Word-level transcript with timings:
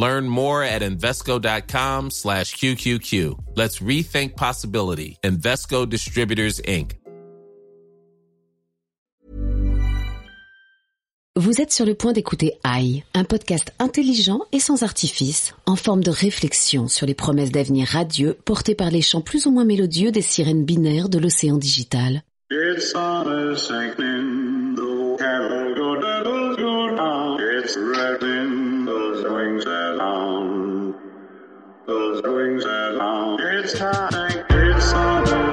Learn 0.00 0.28
more 0.28 0.62
at 0.62 0.82
Invesco.com 0.82 2.12
slash 2.12 2.54
QQQ. 2.54 3.34
Let's 3.56 3.80
rethink 3.80 4.36
possibility. 4.36 5.18
Invesco 5.24 5.86
Distributors, 5.86 6.60
Inc. 6.68 6.94
Vous 11.34 11.60
êtes 11.60 11.72
sur 11.72 11.84
le 11.84 11.94
point 11.94 12.12
d'écouter 12.12 12.54
AI, 12.64 13.04
un 13.14 13.24
podcast 13.24 13.72
intelligent 13.80 14.40
et 14.52 14.60
sans 14.60 14.84
artifice, 14.84 15.54
en 15.66 15.74
forme 15.74 16.04
de 16.04 16.10
réflexion 16.10 16.86
sur 16.86 17.06
les 17.06 17.14
promesses 17.14 17.50
d'avenir 17.50 17.88
radieux 17.88 18.36
portées 18.44 18.76
par 18.76 18.90
les 18.90 19.02
chants 19.02 19.20
plus 19.20 19.46
ou 19.46 19.50
moins 19.50 19.64
mélodieux 19.64 20.12
des 20.12 20.22
sirènes 20.22 20.64
binaires 20.64 21.08
de 21.08 21.18
l'océan 21.18 21.56
digital. 21.56 22.22
It's 22.50 22.94
on 22.94 23.24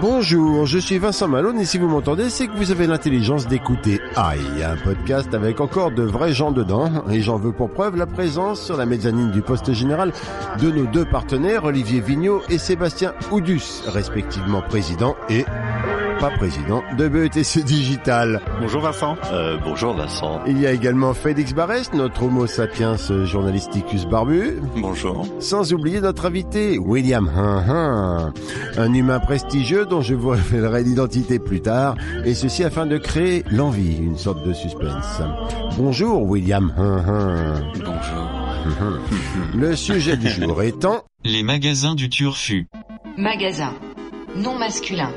Bonjour, 0.01 0.65
je 0.65 0.77
suis 0.77 0.97
Vincent 0.97 1.27
Malone 1.27 1.59
et 1.59 1.65
si 1.65 1.77
vous 1.77 1.87
m'entendez, 1.87 2.29
c'est 2.29 2.47
que 2.47 2.55
vous 2.55 2.71
avez 2.71 2.87
l'intelligence 2.87 3.47
d'écouter 3.47 3.99
AI, 4.15 4.63
un 4.63 4.77
podcast 4.77 5.33
avec 5.33 5.59
encore 5.59 5.91
de 5.91 6.03
vrais 6.03 6.33
gens 6.33 6.51
dedans. 6.51 6.89
Et 7.11 7.21
j'en 7.21 7.37
veux 7.37 7.51
pour 7.51 7.69
preuve 7.69 7.95
la 7.97 8.05
présence 8.05 8.61
sur 8.61 8.77
la 8.77 8.85
mezzanine 8.85 9.31
du 9.31 9.41
poste 9.41 9.73
général 9.73 10.13
de 10.61 10.71
nos 10.71 10.85
deux 10.85 11.05
partenaires, 11.05 11.65
Olivier 11.65 11.99
Vignot 12.01 12.41
et 12.49 12.57
Sébastien 12.57 13.13
Oudus, 13.31 13.83
respectivement 13.87 14.61
président 14.61 15.15
et 15.29 15.43
pas 16.19 16.29
président 16.31 16.83
de 16.97 17.07
BETC 17.07 17.63
Digital. 17.63 18.41
Bonjour 18.61 18.81
Vincent. 18.81 19.17
Euh, 19.31 19.57
bonjour 19.63 19.93
Vincent. 19.93 20.41
Il 20.47 20.59
y 20.59 20.67
a 20.67 20.71
également 20.71 21.13
Félix 21.13 21.53
Barès, 21.53 21.93
notre 21.93 22.23
homo 22.23 22.47
sapiens 22.47 22.95
journalisticus 23.25 24.05
barbu. 24.05 24.59
Bonjour. 24.77 25.27
Sans 25.39 25.73
oublier 25.73 26.01
notre 26.01 26.25
invité, 26.25 26.77
William 26.77 27.29
Hun 27.35 27.63
Hun, 27.67 28.33
un 28.77 28.93
humain 28.93 29.19
prestigieux 29.19 29.85
dont 29.85 30.01
je 30.01 30.15
vous 30.15 30.29
révélerai 30.29 30.83
l'identité 30.83 31.39
plus 31.39 31.61
tard, 31.61 31.95
et 32.23 32.33
ceci 32.33 32.63
afin 32.63 32.85
de 32.85 32.97
créer 32.97 33.43
l'envie, 33.51 33.97
une 33.97 34.17
sorte 34.17 34.45
de 34.45 34.53
suspense. 34.53 35.21
Bonjour 35.77 36.23
William 36.23 36.73
Hun 36.77 37.03
Hun. 37.05 37.61
Bonjour. 37.75 38.45
Le 39.55 39.75
sujet 39.75 40.17
du 40.17 40.29
jour 40.29 40.61
étant... 40.63 41.03
Les 41.23 41.43
magasins 41.43 41.95
du 41.95 42.09
Turfu. 42.09 42.67
Magasin. 43.17 43.73
Nom 44.35 44.57
masculin. 44.57 45.11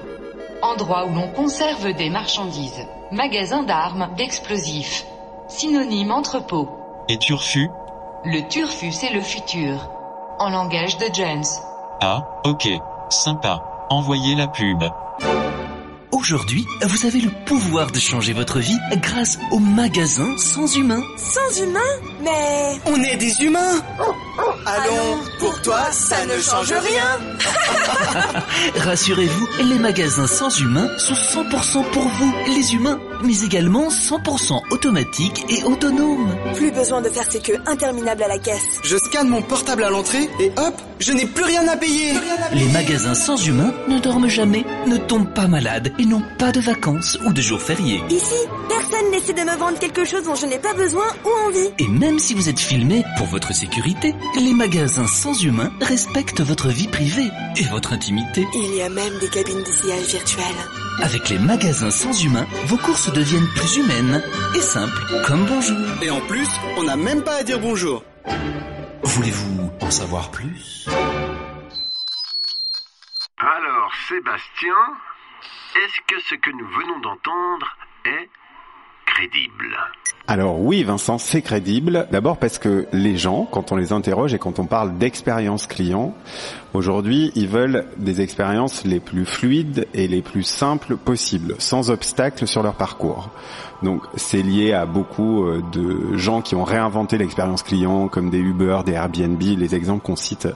Endroit 0.62 1.06
où 1.06 1.14
l'on 1.14 1.28
conserve 1.28 1.92
des 1.92 2.11
marchandises. 2.11 2.87
Magasin 3.12 3.62
d'armes, 3.62 4.09
d'explosifs. 4.17 5.06
Synonyme 5.48 6.11
entrepôt. 6.11 6.69
Et 7.09 7.19
Turfu? 7.19 7.70
Le 8.25 8.41
turfu 8.48 8.91
c'est 8.92 9.12
le 9.12 9.20
futur. 9.20 9.89
En 10.39 10.51
langage 10.51 10.98
de 10.98 11.06
Jones. 11.12 11.45
Ah, 12.01 12.41
ok. 12.45 12.69
Sympa. 13.11 13.86
Envoyez 13.91 14.34
la 14.34 14.48
pub. 14.48 14.83
Aujourd'hui, 16.12 16.67
vous 16.83 17.06
avez 17.06 17.20
le 17.20 17.31
pouvoir 17.45 17.92
de 17.92 17.98
changer 17.98 18.33
votre 18.33 18.59
vie 18.59 18.79
grâce 18.97 19.39
au 19.53 19.59
magasin 19.61 20.36
sans 20.36 20.77
humain. 20.77 21.02
Sans 21.17 21.63
humain? 21.63 21.80
Mais... 22.20 22.79
On 22.86 22.96
est 23.02 23.17
des 23.17 23.40
humains 23.42 23.80
Allons, 24.70 25.18
pour 25.39 25.62
toi, 25.62 25.90
ça 25.92 26.27
ne 26.27 26.39
change 26.39 26.73
rien. 26.73 27.20
Rassurez-vous, 28.84 29.48
les 29.62 29.79
magasins 29.79 30.27
sans 30.27 30.61
humains 30.61 30.90
sont 30.98 31.14
100% 31.14 31.90
pour 31.90 32.06
vous, 32.06 32.34
les 32.48 32.74
humains, 32.74 33.01
mais 33.23 33.40
également 33.42 33.89
100% 33.89 34.61
automatiques 34.70 35.45
et 35.48 35.64
autonomes. 35.64 36.34
Plus 36.55 36.70
besoin 36.70 37.01
de 37.01 37.08
faire 37.08 37.30
ces 37.30 37.40
queues 37.40 37.58
interminables 37.67 38.23
à 38.23 38.29
la 38.29 38.39
caisse. 38.39 38.80
Je 38.84 38.96
scanne 38.96 39.29
mon 39.29 39.42
portable 39.42 39.84
à 39.84 39.90
l'entrée 39.90 40.29
et 40.40 40.51
hop, 40.56 40.74
je 40.98 41.12
n'ai 41.12 41.27
plus 41.27 41.45
rien 41.45 41.67
à 41.68 41.77
payer. 41.77 42.12
Les 42.52 42.67
magasins 42.68 43.14
sans 43.14 43.36
humains 43.46 43.73
ne 43.89 43.98
dorment 43.98 44.28
jamais, 44.28 44.64
ne 44.86 44.96
tombent 44.96 45.33
pas 45.33 45.46
malades 45.48 45.92
et 45.98 46.05
n'ont 46.05 46.23
pas 46.39 46.52
de 46.52 46.61
vacances 46.61 47.18
ou 47.27 47.33
de 47.33 47.40
jours 47.40 47.61
fériés. 47.61 48.02
Ici, 48.11 48.34
personne 48.68 49.11
n'essaie 49.11 49.33
de 49.33 49.40
me 49.40 49.57
vendre 49.57 49.78
quelque 49.78 50.05
chose 50.05 50.24
dont 50.24 50.34
je 50.34 50.46
n'ai 50.46 50.58
pas 50.58 50.74
besoin 50.74 51.07
ou 51.24 51.48
envie. 51.48 51.70
Et 51.78 51.89
même 51.89 52.18
si 52.18 52.34
vous 52.34 52.48
êtes 52.48 52.61
filmé 52.61 53.05
pour 53.17 53.27
votre 53.27 53.55
sécurité, 53.55 54.14
les 54.39 54.55
magasins 54.55 55.07
sans 55.07 55.42
humains 55.42 55.70
respectent 55.80 56.40
votre 56.40 56.68
vie 56.68 56.89
privée 56.89 57.30
et 57.57 57.64
votre 57.64 57.92
intimité. 57.92 58.46
Il 58.55 58.74
y 58.74 58.83
a 58.83 58.89
même 58.89 59.18
des 59.20 59.28
cabines 59.28 59.62
d'essayage 59.62 60.07
virtuelles. 60.07 60.88
Avec 61.01 61.29
les 61.29 61.39
magasins 61.39 61.91
sans 61.91 62.25
humains, 62.25 62.47
vos 62.67 62.77
courses 62.77 63.13
deviennent 63.13 63.47
plus 63.55 63.77
humaines 63.77 64.23
et 64.57 64.61
simples, 64.61 65.01
comme 65.25 65.47
bonjour. 65.47 65.79
Et 66.03 66.11
en 66.11 66.20
plus, 66.23 66.48
on 66.77 66.83
n'a 66.83 66.97
même 66.97 67.23
pas 67.23 67.36
à 67.36 67.42
dire 67.45 67.61
bonjour. 67.61 68.03
Voulez-vous 69.05 69.70
en 69.81 69.91
savoir 69.91 70.31
plus? 70.33 70.89
Alors, 73.39 73.92
Sébastien, 74.08 74.75
est-ce 75.77 76.14
que 76.14 76.20
ce 76.29 76.35
que 76.35 76.51
nous 76.51 76.67
venons 76.67 76.98
d'entendre 76.98 77.77
est 78.05 78.29
crédible? 79.07 79.77
Alors 80.31 80.61
oui 80.61 80.83
Vincent, 80.83 81.17
c'est 81.17 81.41
crédible. 81.41 82.07
D'abord 82.11 82.37
parce 82.37 82.58
que 82.58 82.87
les 82.92 83.17
gens, 83.17 83.48
quand 83.51 83.73
on 83.73 83.77
les 83.77 83.92
interroge 83.92 84.35
et 84.35 84.39
quand 84.39 84.58
on 84.58 84.67
parle 84.67 84.98
d'expérience 84.98 85.67
client, 85.67 86.14
aujourd'hui 86.74 87.33
ils 87.34 87.48
veulent 87.48 87.86
des 87.96 88.20
expériences 88.20 88.84
les 88.84 89.01
plus 89.01 89.24
fluides 89.24 89.86
et 89.95 90.08
les 90.08 90.23
plus 90.23 90.42
simples 90.42 90.96
possibles, 90.96 91.55
sans 91.58 91.90
obstacles 91.90 92.46
sur 92.46 92.62
leur 92.62 92.74
parcours. 92.74 93.30
Donc 93.83 94.02
c'est 94.17 94.42
lié 94.42 94.73
à 94.73 94.86
beaucoup 94.86 95.45
euh, 95.45 95.62
de 95.73 96.17
gens 96.17 96.40
qui 96.42 96.55
ont 96.55 96.64
réinventé 96.64 97.17
l'expérience 97.17 97.62
client, 97.62 98.08
comme 98.08 98.30
des 98.30 98.39
Uber, 98.39 98.80
des 98.84 98.92
Airbnb, 98.92 99.40
les 99.40 99.74
exemples 99.74 100.05
qu'on 100.05 100.17
cite 100.17 100.48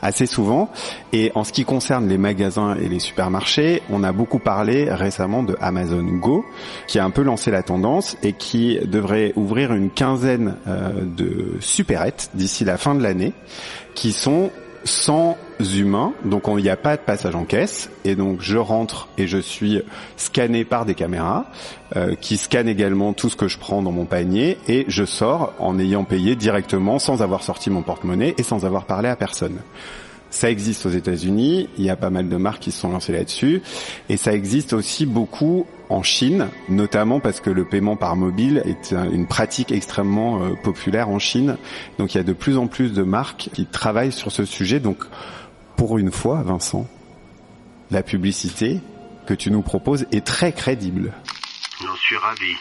assez 0.00 0.26
souvent. 0.26 0.70
Et 1.12 1.30
en 1.34 1.44
ce 1.44 1.52
qui 1.52 1.64
concerne 1.64 2.08
les 2.08 2.16
magasins 2.16 2.76
et 2.76 2.88
les 2.88 2.98
supermarchés, 2.98 3.82
on 3.90 4.02
a 4.02 4.12
beaucoup 4.12 4.38
parlé 4.38 4.90
récemment 4.90 5.42
de 5.42 5.56
Amazon 5.60 6.02
Go, 6.02 6.44
qui 6.86 6.98
a 6.98 7.04
un 7.04 7.10
peu 7.10 7.22
lancé 7.22 7.50
la 7.50 7.62
tendance 7.62 8.16
et 8.22 8.32
qui 8.32 8.78
devrait 8.86 9.32
ouvrir 9.36 9.74
une 9.74 9.90
quinzaine 9.90 10.56
euh, 10.66 11.04
de 11.04 11.58
supérettes 11.60 12.30
d'ici 12.34 12.64
la 12.64 12.78
fin 12.78 12.94
de 12.94 13.02
l'année, 13.02 13.34
qui 13.94 14.12
sont 14.12 14.50
sans 14.84 15.36
humains, 15.62 16.12
donc 16.24 16.44
il 16.48 16.62
n'y 16.62 16.68
a 16.68 16.76
pas 16.76 16.96
de 16.96 17.02
passage 17.02 17.34
en 17.34 17.44
caisse, 17.44 17.90
et 18.04 18.14
donc 18.14 18.40
je 18.40 18.56
rentre 18.58 19.08
et 19.18 19.26
je 19.26 19.38
suis 19.38 19.82
scanné 20.16 20.64
par 20.64 20.84
des 20.84 20.94
caméras 20.94 21.46
euh, 21.96 22.14
qui 22.14 22.36
scannent 22.36 22.68
également 22.68 23.12
tout 23.12 23.28
ce 23.28 23.36
que 23.36 23.48
je 23.48 23.58
prends 23.58 23.82
dans 23.82 23.92
mon 23.92 24.04
panier, 24.06 24.58
et 24.68 24.84
je 24.88 25.04
sors 25.04 25.52
en 25.58 25.78
ayant 25.78 26.04
payé 26.04 26.36
directement 26.36 26.98
sans 26.98 27.22
avoir 27.22 27.42
sorti 27.42 27.70
mon 27.70 27.82
porte-monnaie 27.82 28.34
et 28.38 28.42
sans 28.42 28.64
avoir 28.64 28.84
parlé 28.86 29.08
à 29.08 29.16
personne. 29.16 29.58
Ça 30.32 30.48
existe 30.48 30.86
aux 30.86 30.90
États-Unis, 30.90 31.68
il 31.76 31.84
y 31.84 31.90
a 31.90 31.96
pas 31.96 32.10
mal 32.10 32.28
de 32.28 32.36
marques 32.36 32.62
qui 32.62 32.70
se 32.70 32.80
sont 32.80 32.92
lancées 32.92 33.12
là-dessus, 33.12 33.62
et 34.08 34.16
ça 34.16 34.32
existe 34.32 34.72
aussi 34.72 35.04
beaucoup 35.04 35.66
en 35.88 36.04
Chine, 36.04 36.46
notamment 36.68 37.18
parce 37.18 37.40
que 37.40 37.50
le 37.50 37.64
paiement 37.64 37.96
par 37.96 38.14
mobile 38.14 38.62
est 38.64 38.92
un- 38.94 39.10
une 39.10 39.26
pratique 39.26 39.72
extrêmement 39.72 40.40
euh, 40.40 40.50
populaire 40.62 41.08
en 41.08 41.18
Chine. 41.18 41.56
Donc 41.98 42.14
il 42.14 42.18
y 42.18 42.20
a 42.20 42.22
de 42.22 42.32
plus 42.32 42.58
en 42.58 42.68
plus 42.68 42.92
de 42.92 43.02
marques 43.02 43.48
qui 43.52 43.66
travaillent 43.66 44.12
sur 44.12 44.30
ce 44.30 44.44
sujet. 44.44 44.78
Donc 44.78 44.98
pour 45.80 45.96
une 45.96 46.10
fois, 46.10 46.42
Vincent, 46.42 46.86
la 47.90 48.02
publicité 48.02 48.80
que 49.24 49.32
tu 49.32 49.50
nous 49.50 49.62
proposes 49.62 50.04
est 50.12 50.26
très 50.26 50.52
crédible. 50.52 51.14
J'en 51.82 51.96
suis 51.96 52.18
ravi. 52.18 52.52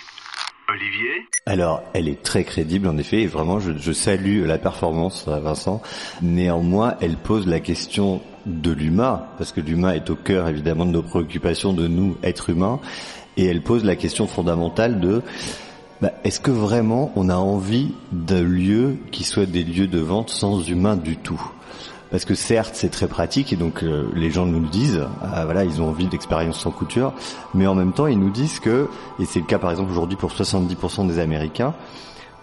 Olivier 0.70 1.28
Alors, 1.46 1.84
elle 1.94 2.08
est 2.08 2.24
très 2.24 2.46
crédible 2.46 2.88
en 2.88 2.98
effet, 2.98 3.24
et 3.24 3.28
vraiment 3.28 3.60
je, 3.60 3.74
je 3.78 3.92
salue 3.92 4.46
la 4.46 4.58
performance, 4.58 5.26
euh, 5.28 5.38
Vincent. 5.42 5.82
Néanmoins, 6.22 6.96
elle 7.02 7.18
pose 7.18 7.46
la 7.46 7.60
question 7.60 8.22
de 8.46 8.72
l'humain, 8.72 9.26
parce 9.38 9.52
que 9.52 9.60
l'humain 9.60 9.92
est 9.92 10.10
au 10.10 10.16
cœur 10.16 10.48
évidemment 10.48 10.86
de 10.86 10.92
nos 10.92 11.04
préoccupations, 11.04 11.74
de 11.74 11.88
nous, 11.88 12.16
êtres 12.24 12.52
humains, 12.52 12.80
et 13.36 13.44
elle 13.44 13.64
pose 13.64 13.84
la 13.84 13.98
question 13.98 14.28
fondamentale 14.28 15.02
de 15.02 15.22
bah, 16.02 16.14
est-ce 16.24 16.40
que 16.40 16.52
vraiment 16.52 17.12
on 17.18 17.28
a 17.28 17.36
envie 17.36 17.92
de 18.14 18.40
lieux 18.40 18.96
qui 19.12 19.26
soient 19.26 19.46
des 19.46 19.66
lieux 19.66 19.88
de 19.88 20.00
vente 20.00 20.30
sans 20.30 20.66
humain 20.70 20.96
du 20.96 21.18
tout? 21.18 21.42
Parce 22.12 22.26
que 22.26 22.36
certes 22.36 22.76
c'est 22.76 22.90
très 22.90 23.08
pratique 23.08 23.54
et 23.54 23.56
donc 23.56 23.84
euh, 23.84 24.10
les 24.16 24.32
gens 24.32 24.46
nous 24.46 24.60
le 24.60 24.68
disent, 24.68 25.02
ah, 25.22 25.46
voilà 25.46 25.64
ils 25.64 25.82
ont 25.82 25.90
envie 25.90 26.08
d'expérience 26.08 26.60
sans 26.60 26.72
couture, 26.72 27.14
mais 27.54 27.68
en 27.68 27.76
même 27.76 27.94
temps 27.94 28.08
ils 28.08 28.20
nous 28.20 28.32
disent 28.32 28.60
que, 28.60 28.88
et 29.20 29.26
c'est 29.26 29.40
le 29.40 29.46
cas 29.46 29.60
par 29.60 29.72
exemple 29.72 29.92
aujourd'hui 29.92 30.18
pour 30.18 30.32
70% 30.32 31.08
des 31.08 31.20
Américains, 31.20 31.74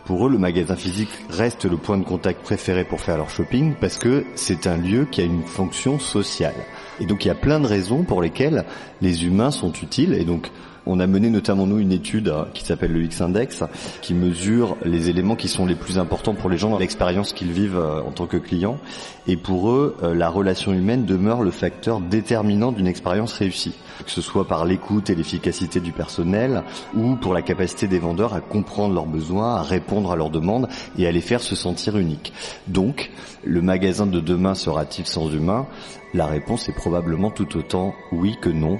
pour 0.06 0.24
eux 0.24 0.30
le 0.30 0.38
magasin 0.38 0.76
physique 0.76 1.10
reste 1.28 1.64
le 1.64 1.76
point 1.76 1.98
de 1.98 2.04
contact 2.04 2.40
préféré 2.42 2.84
pour 2.84 3.00
faire 3.00 3.16
leur 3.16 3.28
shopping 3.28 3.74
parce 3.80 3.98
que 3.98 4.24
c'est 4.36 4.68
un 4.68 4.76
lieu 4.76 5.04
qui 5.04 5.20
a 5.20 5.24
une 5.24 5.42
fonction 5.42 5.98
sociale. 5.98 6.54
Et 7.00 7.06
donc 7.06 7.24
il 7.24 7.28
y 7.28 7.30
a 7.32 7.34
plein 7.34 7.58
de 7.58 7.66
raisons 7.66 8.04
pour 8.04 8.22
lesquelles 8.22 8.64
les 9.02 9.24
humains 9.26 9.50
sont 9.50 9.72
utiles. 9.72 10.14
Et 10.14 10.24
donc 10.24 10.52
on 10.86 11.00
a 11.00 11.06
mené 11.06 11.30
notamment 11.30 11.66
nous 11.66 11.78
une 11.78 11.92
étude 11.92 12.28
hein, 12.28 12.46
qui 12.54 12.64
s'appelle 12.64 12.92
le 12.92 13.02
X-Index, 13.02 13.64
qui 14.00 14.14
mesure 14.14 14.76
les 14.84 15.10
éléments 15.10 15.36
qui 15.36 15.48
sont 15.48 15.66
les 15.66 15.74
plus 15.74 15.98
importants 15.98 16.34
pour 16.34 16.48
les 16.48 16.58
gens 16.58 16.70
dans 16.70 16.78
l'expérience 16.78 17.32
qu'ils 17.32 17.52
vivent 17.52 17.76
euh, 17.76 18.00
en 18.02 18.12
tant 18.12 18.26
que 18.26 18.36
clients. 18.36 18.78
Et 19.26 19.36
pour 19.36 19.70
eux, 19.70 19.96
euh, 20.02 20.14
la 20.14 20.28
relation 20.28 20.72
humaine 20.72 21.04
demeure 21.04 21.42
le 21.42 21.50
facteur 21.50 22.00
déterminant 22.00 22.70
d'une 22.70 22.86
expérience 22.86 23.32
réussie, 23.32 23.74
que 24.04 24.10
ce 24.10 24.20
soit 24.20 24.46
par 24.46 24.64
l'écoute 24.64 25.10
et 25.10 25.16
l'efficacité 25.16 25.80
du 25.80 25.92
personnel, 25.92 26.62
ou 26.94 27.16
pour 27.16 27.34
la 27.34 27.42
capacité 27.42 27.88
des 27.88 27.98
vendeurs 27.98 28.34
à 28.34 28.40
comprendre 28.40 28.94
leurs 28.94 29.06
besoins, 29.06 29.56
à 29.56 29.62
répondre 29.62 30.12
à 30.12 30.16
leurs 30.16 30.30
demandes 30.30 30.68
et 30.96 31.06
à 31.06 31.12
les 31.12 31.20
faire 31.20 31.40
se 31.40 31.56
sentir 31.56 31.98
uniques. 31.98 32.32
Donc, 32.68 33.10
le 33.44 33.60
magasin 33.60 34.06
de 34.06 34.20
demain 34.20 34.54
sera-t-il 34.54 35.06
sans 35.06 35.32
humain 35.32 35.66
La 36.14 36.26
réponse 36.26 36.68
est 36.68 36.76
probablement 36.76 37.30
tout 37.30 37.56
autant 37.56 37.94
oui 38.12 38.36
que 38.40 38.50
non 38.50 38.78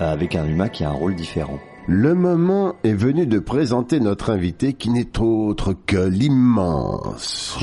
avec 0.00 0.34
un 0.34 0.46
humain 0.46 0.68
qui 0.68 0.84
a 0.84 0.90
un 0.90 0.92
rôle 0.92 1.14
différent. 1.14 1.58
Le 1.90 2.14
moment 2.14 2.74
est 2.84 2.92
venu 2.92 3.26
de 3.26 3.38
présenter 3.38 3.98
notre 3.98 4.28
invité 4.30 4.74
qui 4.74 4.90
n'est 4.90 5.18
autre 5.20 5.74
que 5.86 5.96
l'immense 5.96 7.56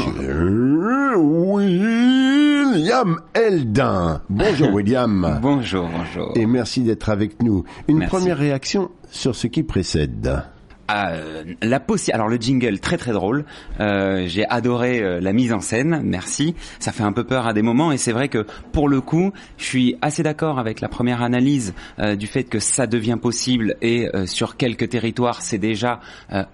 William 1.15 3.19
Eldin. 3.35 4.21
Bonjour 4.29 4.69
William. 4.73 5.39
bonjour, 5.43 5.87
bonjour. 5.95 6.31
Et 6.35 6.47
merci 6.47 6.81
d'être 6.81 7.09
avec 7.09 7.43
nous. 7.43 7.65
Une 7.87 8.07
première 8.07 8.39
réaction 8.39 8.89
sur 9.11 9.35
ce 9.35 9.45
qui 9.45 9.61
précède. 9.61 10.41
Euh, 10.91 11.43
la 11.61 11.81
alors 12.13 12.27
le 12.27 12.37
jingle 12.37 12.79
très 12.79 12.97
très 12.97 13.11
drôle. 13.11 13.45
Euh, 13.79 14.25
J'ai 14.27 14.45
adoré 14.47 15.01
euh, 15.01 15.19
la 15.19 15.33
mise 15.33 15.53
en 15.53 15.59
scène, 15.59 16.01
merci. 16.03 16.55
Ça 16.79 16.91
fait 16.91 17.03
un 17.03 17.11
peu 17.11 17.23
peur 17.23 17.47
à 17.47 17.53
des 17.53 17.61
moments 17.61 17.91
et 17.91 17.97
c'est 17.97 18.11
vrai 18.11 18.29
que 18.29 18.45
pour 18.71 18.89
le 18.89 19.01
coup, 19.01 19.31
je 19.57 19.65
suis 19.65 19.97
assez 20.01 20.23
d'accord 20.23 20.59
avec 20.59 20.81
la 20.81 20.89
première 20.89 21.21
analyse 21.21 21.73
du 22.17 22.27
fait 22.27 22.43
que 22.43 22.59
ça 22.59 22.87
devient 22.87 23.17
possible 23.21 23.75
et 23.81 24.09
sur 24.25 24.57
quelques 24.57 24.89
territoires 24.89 25.41
c'est 25.41 25.57
déjà 25.57 25.99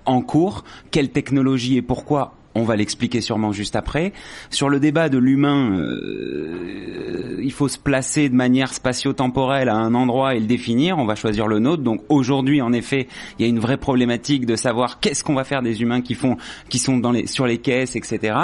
en 0.05 0.21
cours. 0.21 0.63
Quelle 0.91 1.09
technologie 1.09 1.77
et 1.77 1.81
pourquoi 1.81 2.33
on 2.55 2.63
va 2.63 2.75
l'expliquer 2.75 3.21
sûrement 3.21 3.51
juste 3.51 3.75
après. 3.75 4.13
Sur 4.49 4.69
le 4.69 4.79
débat 4.79 5.09
de 5.09 5.17
l'humain, 5.17 5.79
euh, 5.79 7.39
il 7.41 7.51
faut 7.51 7.67
se 7.67 7.77
placer 7.77 8.29
de 8.29 8.35
manière 8.35 8.73
spatio-temporelle 8.73 9.69
à 9.69 9.75
un 9.75 9.93
endroit 9.93 10.35
et 10.35 10.39
le 10.39 10.45
définir. 10.45 10.97
On 10.97 11.05
va 11.05 11.15
choisir 11.15 11.47
le 11.47 11.59
nôtre. 11.59 11.83
Donc 11.83 12.01
aujourd'hui, 12.09 12.61
en 12.61 12.73
effet, 12.73 13.07
il 13.37 13.43
y 13.43 13.45
a 13.45 13.49
une 13.49 13.59
vraie 13.59 13.77
problématique 13.77 14.45
de 14.45 14.55
savoir 14.55 14.99
qu'est-ce 14.99 15.23
qu'on 15.23 15.33
va 15.33 15.43
faire 15.43 15.61
des 15.61 15.81
humains 15.81 16.01
qui 16.01 16.13
font, 16.13 16.37
qui 16.69 16.79
sont 16.79 17.01
sur 17.25 17.45
les 17.45 17.57
caisses, 17.57 17.95
etc. 17.95 18.35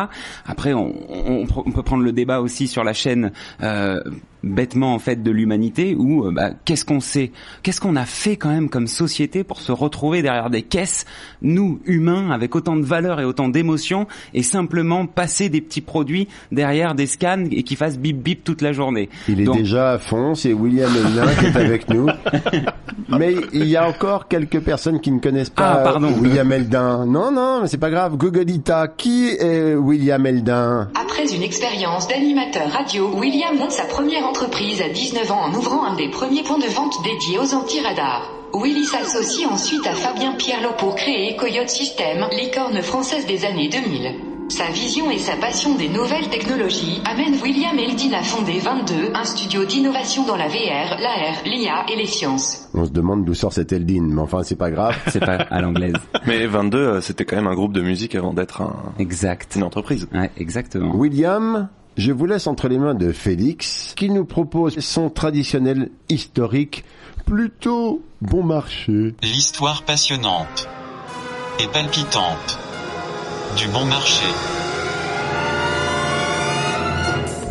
Après, 0.45 0.73
on, 0.73 0.95
on, 1.09 1.47
on 1.55 1.71
peut 1.71 1.83
prendre 1.83 2.03
le 2.03 2.11
débat 2.11 2.41
aussi 2.41 2.67
sur 2.67 2.83
la 2.83 2.93
chaîne. 2.93 3.31
Euh, 3.61 4.01
bêtement 4.47 4.93
en 4.93 4.99
fait 4.99 5.21
de 5.21 5.31
l'humanité 5.31 5.95
ou 5.95 6.25
euh, 6.25 6.31
bah, 6.31 6.51
qu'est-ce 6.65 6.85
qu'on 6.85 6.99
sait? 6.99 7.31
Qu'est-ce 7.63 7.81
qu'on 7.81 7.95
a 7.95 8.05
fait 8.05 8.35
quand 8.35 8.49
même 8.49 8.69
comme 8.69 8.87
société 8.87 9.43
pour 9.43 9.61
se 9.61 9.71
retrouver 9.71 10.21
derrière 10.21 10.49
des 10.49 10.61
caisses 10.61 11.05
nous 11.41 11.79
humains 11.85 12.31
avec 12.31 12.55
autant 12.55 12.75
de 12.75 12.83
valeur 12.83 13.19
et 13.19 13.25
autant 13.25 13.49
d'émotions 13.49 14.07
et 14.33 14.43
simplement 14.43 15.05
passer 15.05 15.49
des 15.49 15.61
petits 15.61 15.81
produits 15.81 16.27
derrière 16.51 16.95
des 16.95 17.07
scans 17.07 17.45
et 17.51 17.63
qui 17.63 17.75
fassent 17.75 17.99
bip 17.99 18.21
bip 18.21 18.43
toute 18.43 18.61
la 18.61 18.73
journée? 18.73 19.09
Il 19.27 19.41
est 19.41 19.51
déjà 19.51 19.91
à 19.93 19.97
fond 19.97 20.35
c'est 20.35 20.53
William 20.53 20.91
Elna 20.95 21.33
qui 21.35 21.45
est 21.45 21.55
avec 21.55 21.89
nous 21.89 22.07
mais 23.09 23.35
il 23.53 23.67
y 23.67 23.75
a 23.75 23.87
encore 23.87 24.27
quelques 24.27 24.59
personnes 24.59 24.99
qui 25.01 25.11
ne 25.11 25.19
connaissent 25.19 25.49
pas 25.49 25.77
ah, 25.79 25.83
pardon. 25.83 26.13
William 26.21 26.51
Eldin 26.51 27.05
non 27.05 27.31
non 27.31 27.61
mais 27.61 27.67
c'est 27.67 27.77
pas 27.77 27.89
grave 27.89 28.17
Gogodita 28.17 28.87
qui 28.87 29.29
est 29.29 29.75
William 29.75 30.25
Eldin 30.25 30.89
après 30.95 31.33
une 31.33 31.43
expérience 31.43 32.07
d'animateur 32.07 32.69
radio 32.71 33.09
William 33.15 33.57
monte 33.57 33.71
sa 33.71 33.85
première 33.85 34.25
entreprise 34.25 34.81
à 34.81 34.89
19 34.89 35.31
ans 35.31 35.45
en 35.45 35.53
ouvrant 35.53 35.85
un 35.85 35.95
des 35.95 36.09
premiers 36.09 36.43
points 36.43 36.59
de 36.59 36.67
vente 36.67 36.95
dédiés 37.03 37.39
aux 37.39 37.53
antiradars. 37.53 38.29
Willy 38.53 38.85
s'associe 38.85 39.47
ensuite 39.47 39.85
à 39.85 39.93
Fabien 39.93 40.33
Pierlot 40.33 40.73
pour 40.77 40.95
créer 40.95 41.35
Coyote 41.35 41.69
System, 41.69 42.25
licorne 42.31 42.81
française 42.81 43.25
des 43.25 43.45
années 43.45 43.69
2000. 43.69 44.36
Sa 44.49 44.71
vision 44.71 45.11
et 45.11 45.19
sa 45.19 45.35
passion 45.35 45.75
des 45.75 45.89
nouvelles 45.89 46.29
technologies 46.29 47.01
amènent 47.03 47.37
William 47.41 47.77
Eldin 47.77 48.13
à 48.13 48.23
fonder 48.23 48.59
22, 48.59 49.11
un 49.13 49.25
studio 49.25 49.65
d'innovation 49.65 50.25
dans 50.25 50.37
la 50.37 50.47
VR, 50.47 50.97
l'AR, 51.01 51.43
l'IA 51.43 51.85
et 51.91 51.97
les 51.97 52.05
sciences. 52.05 52.69
On 52.73 52.85
se 52.85 52.91
demande 52.91 53.25
d'où 53.25 53.33
sort 53.33 53.51
cet 53.51 53.73
Eldin, 53.73 54.03
mais 54.03 54.21
enfin 54.21 54.43
c'est 54.43 54.55
pas 54.55 54.71
grave. 54.71 54.95
c'est 55.07 55.19
pas 55.19 55.35
à 55.35 55.61
l'anglaise. 55.61 55.95
Mais 56.25 56.47
22, 56.47 57.01
c'était 57.01 57.25
quand 57.25 57.35
même 57.35 57.47
un 57.47 57.55
groupe 57.55 57.73
de 57.73 57.81
musique 57.81 58.15
avant 58.15 58.33
d'être 58.33 58.61
un... 58.61 58.93
exact. 58.99 59.55
une 59.57 59.63
entreprise. 59.63 60.07
Ouais, 60.13 60.31
exactement. 60.37 60.95
William, 60.95 61.67
je 61.97 62.13
vous 62.13 62.25
laisse 62.25 62.47
entre 62.47 62.69
les 62.69 62.77
mains 62.77 62.95
de 62.95 63.11
Félix, 63.11 63.93
qui 63.97 64.09
nous 64.09 64.23
propose 64.23 64.79
son 64.79 65.09
traditionnel 65.09 65.89
historique 66.07 66.85
plutôt 67.25 68.01
bon 68.21 68.43
marché. 68.43 69.13
L'histoire 69.21 69.83
passionnante 69.83 70.69
et 71.59 71.67
palpitante 71.67 72.59
du 73.55 73.67
bon 73.69 73.85
marché. 73.85 74.25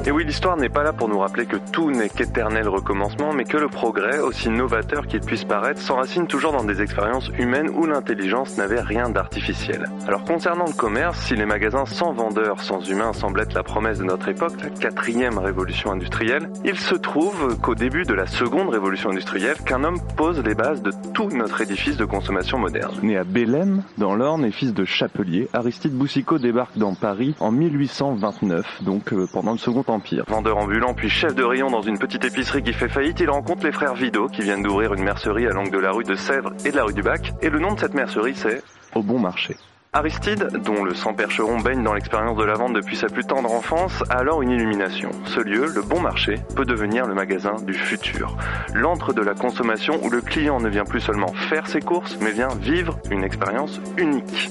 Et 0.07 0.13
oui, 0.13 0.25
l'histoire 0.25 0.57
n'est 0.57 0.69
pas 0.69 0.83
là 0.83 0.93
pour 0.93 1.09
nous 1.09 1.19
rappeler 1.19 1.47
que 1.47 1.57
tout 1.73 1.91
n'est 1.91 2.09
qu'éternel 2.09 2.69
recommencement, 2.69 3.33
mais 3.33 3.45
que 3.45 3.57
le 3.57 3.69
progrès, 3.69 4.21
aussi 4.21 4.49
novateur 4.49 5.09
qu'il 5.09 5.21
puisse 5.21 5.45
paraître, 5.45 5.81
s'enracine 5.81 6.29
toujours 6.29 6.53
dans 6.53 6.63
des 6.63 6.81
expériences 6.81 7.29
humaines 7.39 7.71
où 7.71 7.87
l'intelligence 7.87 8.57
n'avait 8.57 8.81
rien 8.81 9.09
d'artificiel. 9.09 9.87
Alors 10.07 10.25
concernant 10.25 10.67
le 10.67 10.75
commerce, 10.75 11.19
si 11.27 11.35
les 11.35 11.45
magasins 11.45 11.87
sans 11.87 12.13
vendeurs, 12.13 12.61
sans 12.61 12.89
humains 12.89 13.13
semblent 13.15 13.41
être 13.41 13.55
la 13.55 13.65
promesse 13.65 13.99
de 13.99 14.05
notre 14.05 14.29
époque, 14.29 14.53
la 14.63 14.71
quatrième 14.71 15.39
révolution 15.39 15.91
industrielle, 15.91 16.51
il 16.65 16.79
se 16.79 16.95
trouve 16.95 17.59
qu'au 17.61 17.75
début 17.75 18.05
de 18.05 18.15
la 18.15 18.27
seconde 18.27 18.69
révolution 18.69 19.11
industrielle, 19.11 19.57
qu'un 19.67 19.83
homme 19.83 19.99
pose 20.17 20.41
les 20.45 20.55
bases 20.55 20.83
de 20.83 20.93
tout 21.15 21.31
notre 21.31 21.63
édifice 21.63 21.97
de 21.97 22.05
consommation 22.05 22.59
moderne. 22.59 22.95
Né 23.03 23.17
à 23.17 23.25
Bélem, 23.25 23.83
dans 23.99 24.15
l'Orne 24.15 24.45
et 24.45 24.53
fils 24.53 24.73
de 24.73 24.85
chapelier, 24.85 25.49
Aristide 25.53 25.95
Boussicot 25.95 26.39
débarque 26.39 26.79
dans 26.79 26.95
Paris 26.95 27.35
en 27.41 27.51
1829, 27.51 28.85
donc 28.85 29.13
euh, 29.13 29.27
pendant 29.33 29.51
le 29.51 29.59
second. 29.59 29.83
Vendeur 30.27 30.59
ambulant 30.59 30.95
puis 30.95 31.09
chef 31.09 31.35
de 31.35 31.43
rayon 31.43 31.71
dans 31.71 31.83
une 31.83 31.99
petite 31.99 32.25
épicerie 32.25 32.63
qui 32.63 32.73
fait 32.73 32.89
faillite, 32.89 33.21
il 33.21 33.31
rencontre 33.31 33.65
les 33.65 33.73
frères 33.73 33.95
Vidot 33.95 34.29
qui 34.29 34.43
viennent 34.43 34.63
d'ouvrir 34.63 34.95
une 34.95 35.03
mercerie 35.03 35.47
à 35.47 35.51
l'angle 35.51 35.71
de 35.71 35.79
la 35.79 35.93
rue 35.93 36.05
de 36.05 36.15
Sèvres 36.15 36.53
et 36.65 36.71
de 36.71 36.77
la 36.77 36.85
rue 36.85 36.95
du 36.95 37.03
Bac. 37.03 37.33
Et 37.43 37.51
le 37.51 37.59
nom 37.59 37.75
de 37.75 37.81
cette 37.81 37.95
mercerie 37.95 38.35
c'est 38.35 38.63
Au 38.95 39.03
Bon 39.03 39.19
Marché. 39.19 39.57
Aristide, 39.97 40.51
dont 40.63 40.85
le 40.85 40.93
sang 40.93 41.15
percheron 41.15 41.59
baigne 41.59 41.83
dans 41.83 41.95
l'expérience 41.95 42.37
de 42.37 42.45
la 42.45 42.53
vente 42.53 42.75
depuis 42.75 42.97
sa 42.97 43.07
plus 43.07 43.25
tendre 43.25 43.51
enfance, 43.51 44.05
a 44.11 44.19
alors 44.19 44.43
une 44.43 44.51
illumination. 44.51 45.09
Ce 45.25 45.41
lieu, 45.41 45.73
le 45.75 45.81
bon 45.81 46.01
marché, 46.01 46.35
peut 46.55 46.67
devenir 46.67 47.07
le 47.07 47.15
magasin 47.15 47.55
du 47.63 47.73
futur. 47.73 48.37
L'antre 48.75 49.15
de 49.15 49.23
la 49.23 49.33
consommation 49.33 49.99
où 50.05 50.11
le 50.11 50.21
client 50.21 50.61
ne 50.61 50.69
vient 50.69 50.85
plus 50.85 51.01
seulement 51.01 51.33
faire 51.49 51.67
ses 51.67 51.81
courses, 51.81 52.19
mais 52.21 52.33
vient 52.33 52.55
vivre 52.61 52.99
une 53.11 53.25
expérience 53.25 53.81
unique. 53.97 54.51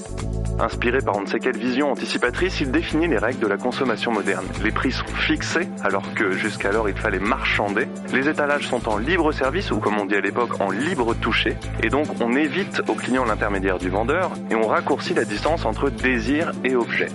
Inspiré 0.58 0.98
par 0.98 1.18
on 1.18 1.20
ne 1.20 1.26
sait 1.26 1.38
quelle 1.38 1.58
vision 1.58 1.92
anticipatrice, 1.92 2.60
il 2.60 2.72
définit 2.72 3.06
les 3.06 3.18
règles 3.18 3.40
de 3.40 3.46
la 3.46 3.58
consommation 3.58 4.10
moderne. 4.10 4.46
Les 4.64 4.72
prix 4.72 4.90
sont 4.90 5.06
fixés, 5.06 5.68
alors 5.84 6.14
que 6.14 6.32
jusqu'alors 6.32 6.88
il 6.88 6.96
fallait 6.96 7.20
marchander. 7.20 7.86
Les 8.12 8.28
étalages 8.28 8.66
sont 8.66 8.88
en 8.88 8.96
libre 8.96 9.30
service, 9.32 9.70
ou 9.70 9.78
comme 9.78 9.98
on 9.98 10.06
dit 10.06 10.16
à 10.16 10.20
l'époque, 10.20 10.60
en 10.60 10.70
libre 10.70 11.14
toucher. 11.14 11.56
Et 11.82 11.90
donc 11.90 12.06
on 12.20 12.34
évite 12.34 12.82
au 12.88 12.94
client 12.94 13.24
l'intermédiaire 13.26 13.78
du 13.78 13.90
vendeur, 13.90 14.32
et 14.50 14.54
on 14.54 14.66
raccourcit 14.66 15.14
la 15.14 15.24
distance 15.24 15.35
entre 15.44 15.90
désir 15.90 16.52
et 16.64 16.74
objet. 16.74 17.08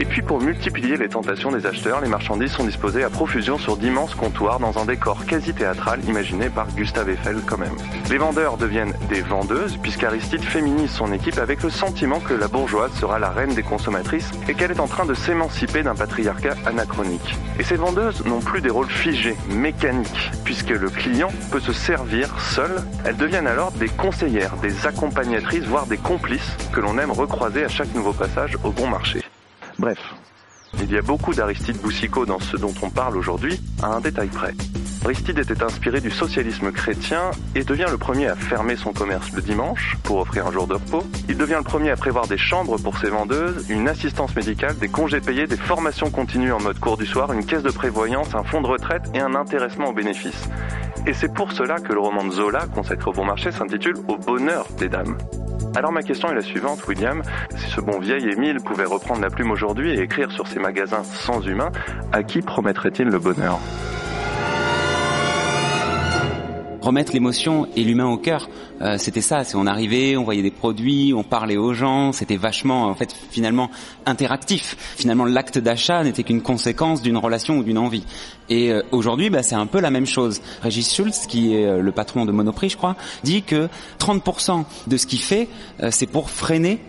Et 0.00 0.06
puis 0.06 0.22
pour 0.22 0.40
multiplier 0.40 0.96
les 0.96 1.10
tentations 1.10 1.52
des 1.52 1.66
acheteurs, 1.66 2.00
les 2.00 2.08
marchandises 2.08 2.52
sont 2.52 2.64
disposées 2.64 3.04
à 3.04 3.10
profusion 3.10 3.58
sur 3.58 3.76
d'immenses 3.76 4.14
comptoirs 4.14 4.58
dans 4.58 4.78
un 4.78 4.86
décor 4.86 5.26
quasi 5.26 5.52
théâtral 5.52 6.02
imaginé 6.08 6.48
par 6.48 6.68
Gustave 6.68 7.10
Eiffel 7.10 7.36
quand 7.46 7.58
même. 7.58 7.76
Les 8.08 8.16
vendeurs 8.16 8.56
deviennent 8.56 8.94
des 9.10 9.20
vendeuses 9.20 9.76
puisqu'Aristide 9.76 10.42
féminise 10.42 10.90
son 10.90 11.12
équipe 11.12 11.36
avec 11.36 11.62
le 11.62 11.68
sentiment 11.68 12.18
que 12.18 12.32
la 12.32 12.48
bourgeoise 12.48 12.92
sera 12.94 13.18
la 13.18 13.28
reine 13.28 13.54
des 13.54 13.62
consommatrices 13.62 14.30
et 14.48 14.54
qu'elle 14.54 14.70
est 14.70 14.80
en 14.80 14.88
train 14.88 15.04
de 15.04 15.12
s'émanciper 15.12 15.82
d'un 15.82 15.94
patriarcat 15.94 16.54
anachronique. 16.64 17.36
Et 17.58 17.62
ces 17.62 17.76
vendeuses 17.76 18.24
n'ont 18.24 18.40
plus 18.40 18.62
des 18.62 18.70
rôles 18.70 18.88
figés, 18.88 19.36
mécaniques, 19.50 20.30
puisque 20.44 20.70
le 20.70 20.88
client 20.88 21.30
peut 21.52 21.60
se 21.60 21.74
servir 21.74 22.40
seul. 22.40 22.70
Elles 23.04 23.18
deviennent 23.18 23.46
alors 23.46 23.70
des 23.72 23.88
conseillères, 23.88 24.56
des 24.62 24.86
accompagnatrices, 24.86 25.64
voire 25.64 25.84
des 25.84 25.98
complices 25.98 26.56
que 26.72 26.80
l'on 26.80 26.96
aime 26.96 27.10
recroiser 27.10 27.64
à 27.64 27.68
chaque 27.68 27.94
nouveau 27.94 28.14
passage 28.14 28.56
au 28.64 28.70
bon 28.70 28.88
marché. 28.88 29.29
Bref, 29.80 30.14
il 30.78 30.92
y 30.92 30.98
a 30.98 31.00
beaucoup 31.00 31.32
d'Aristide 31.32 31.78
Boussicot 31.78 32.26
dans 32.26 32.38
ce 32.38 32.58
dont 32.58 32.74
on 32.82 32.90
parle 32.90 33.16
aujourd'hui, 33.16 33.58
à 33.82 33.86
un 33.86 34.00
détail 34.02 34.28
près. 34.28 34.52
Aristide 35.06 35.38
était 35.38 35.62
inspiré 35.62 36.02
du 36.02 36.10
socialisme 36.10 36.70
chrétien 36.70 37.30
et 37.54 37.64
devient 37.64 37.86
le 37.90 37.96
premier 37.96 38.28
à 38.28 38.36
fermer 38.36 38.76
son 38.76 38.92
commerce 38.92 39.32
le 39.32 39.40
dimanche 39.40 39.96
pour 40.02 40.18
offrir 40.18 40.46
un 40.46 40.52
jour 40.52 40.66
de 40.66 40.74
repos. 40.74 41.02
Il 41.30 41.38
devient 41.38 41.56
le 41.56 41.64
premier 41.64 41.88
à 41.88 41.96
prévoir 41.96 42.26
des 42.26 42.36
chambres 42.36 42.76
pour 42.76 42.98
ses 42.98 43.08
vendeuses, 43.08 43.70
une 43.70 43.88
assistance 43.88 44.36
médicale, 44.36 44.76
des 44.76 44.88
congés 44.88 45.22
payés, 45.22 45.46
des 45.46 45.56
formations 45.56 46.10
continues 46.10 46.52
en 46.52 46.60
mode 46.60 46.78
cours 46.78 46.98
du 46.98 47.06
soir, 47.06 47.32
une 47.32 47.46
caisse 47.46 47.62
de 47.62 47.70
prévoyance, 47.70 48.34
un 48.34 48.44
fonds 48.44 48.60
de 48.60 48.66
retraite 48.66 49.04
et 49.14 49.20
un 49.20 49.34
intéressement 49.34 49.88
aux 49.88 49.94
bénéfices. 49.94 50.50
Et 51.06 51.14
c'est 51.14 51.32
pour 51.32 51.52
cela 51.52 51.76
que 51.76 51.94
le 51.94 52.00
roman 52.00 52.24
de 52.24 52.32
Zola, 52.32 52.66
consacré 52.66 53.08
au 53.08 53.14
bon 53.14 53.24
marché, 53.24 53.50
s'intitule 53.50 53.96
Au 54.08 54.18
bonheur 54.18 54.66
des 54.76 54.90
dames. 54.90 55.16
Alors 55.76 55.92
ma 55.92 56.02
question 56.02 56.30
est 56.30 56.34
la 56.34 56.42
suivante, 56.42 56.86
William. 56.88 57.22
Si 57.56 57.70
ce 57.70 57.80
bon 57.80 57.98
vieil 58.00 58.28
Émile 58.28 58.60
pouvait 58.60 58.84
reprendre 58.84 59.20
la 59.20 59.30
plume 59.30 59.50
aujourd'hui 59.50 59.90
et 59.90 60.00
écrire 60.00 60.32
sur 60.32 60.46
ses 60.46 60.58
magasins 60.58 61.04
sans 61.04 61.40
humains, 61.46 61.70
à 62.12 62.22
qui 62.22 62.42
promettrait-il 62.42 63.06
le 63.06 63.18
bonheur? 63.18 63.58
Remettre 66.80 67.12
l'émotion 67.12 67.68
et 67.76 67.84
l'humain 67.84 68.06
au 68.06 68.16
cœur. 68.16 68.48
Euh, 68.80 68.96
c'était 68.98 69.20
ça, 69.20 69.44
c'est 69.44 69.56
on 69.56 69.66
arrivait, 69.66 70.16
on 70.16 70.24
voyait 70.24 70.42
des 70.42 70.50
produits, 70.50 71.12
on 71.14 71.22
parlait 71.22 71.56
aux 71.56 71.74
gens, 71.74 72.12
c'était 72.12 72.36
vachement 72.36 72.84
en 72.84 72.94
fait 72.94 73.14
finalement 73.30 73.70
interactif. 74.06 74.76
Finalement 74.96 75.24
l'acte 75.24 75.58
d'achat 75.58 76.02
n'était 76.04 76.22
qu'une 76.22 76.42
conséquence 76.42 77.02
d'une 77.02 77.16
relation 77.16 77.58
ou 77.58 77.62
d'une 77.62 77.78
envie. 77.78 78.04
Et 78.50 78.72
euh, 78.72 78.82
aujourd'hui, 78.90 79.30
bah, 79.30 79.42
c'est 79.42 79.54
un 79.54 79.66
peu 79.66 79.80
la 79.80 79.90
même 79.90 80.06
chose. 80.06 80.42
Régis 80.62 80.92
Schultz, 80.92 81.26
qui 81.26 81.54
est 81.54 81.66
euh, 81.66 81.80
le 81.80 81.92
patron 81.92 82.26
de 82.26 82.32
Monoprix, 82.32 82.70
je 82.70 82.76
crois, 82.76 82.96
dit 83.22 83.42
que 83.42 83.68
30% 83.98 84.64
de 84.88 84.96
ce 84.96 85.06
qu'il 85.06 85.20
fait, 85.20 85.48
euh, 85.82 85.90
c'est 85.92 86.06
pour 86.06 86.30
freiner 86.30 86.80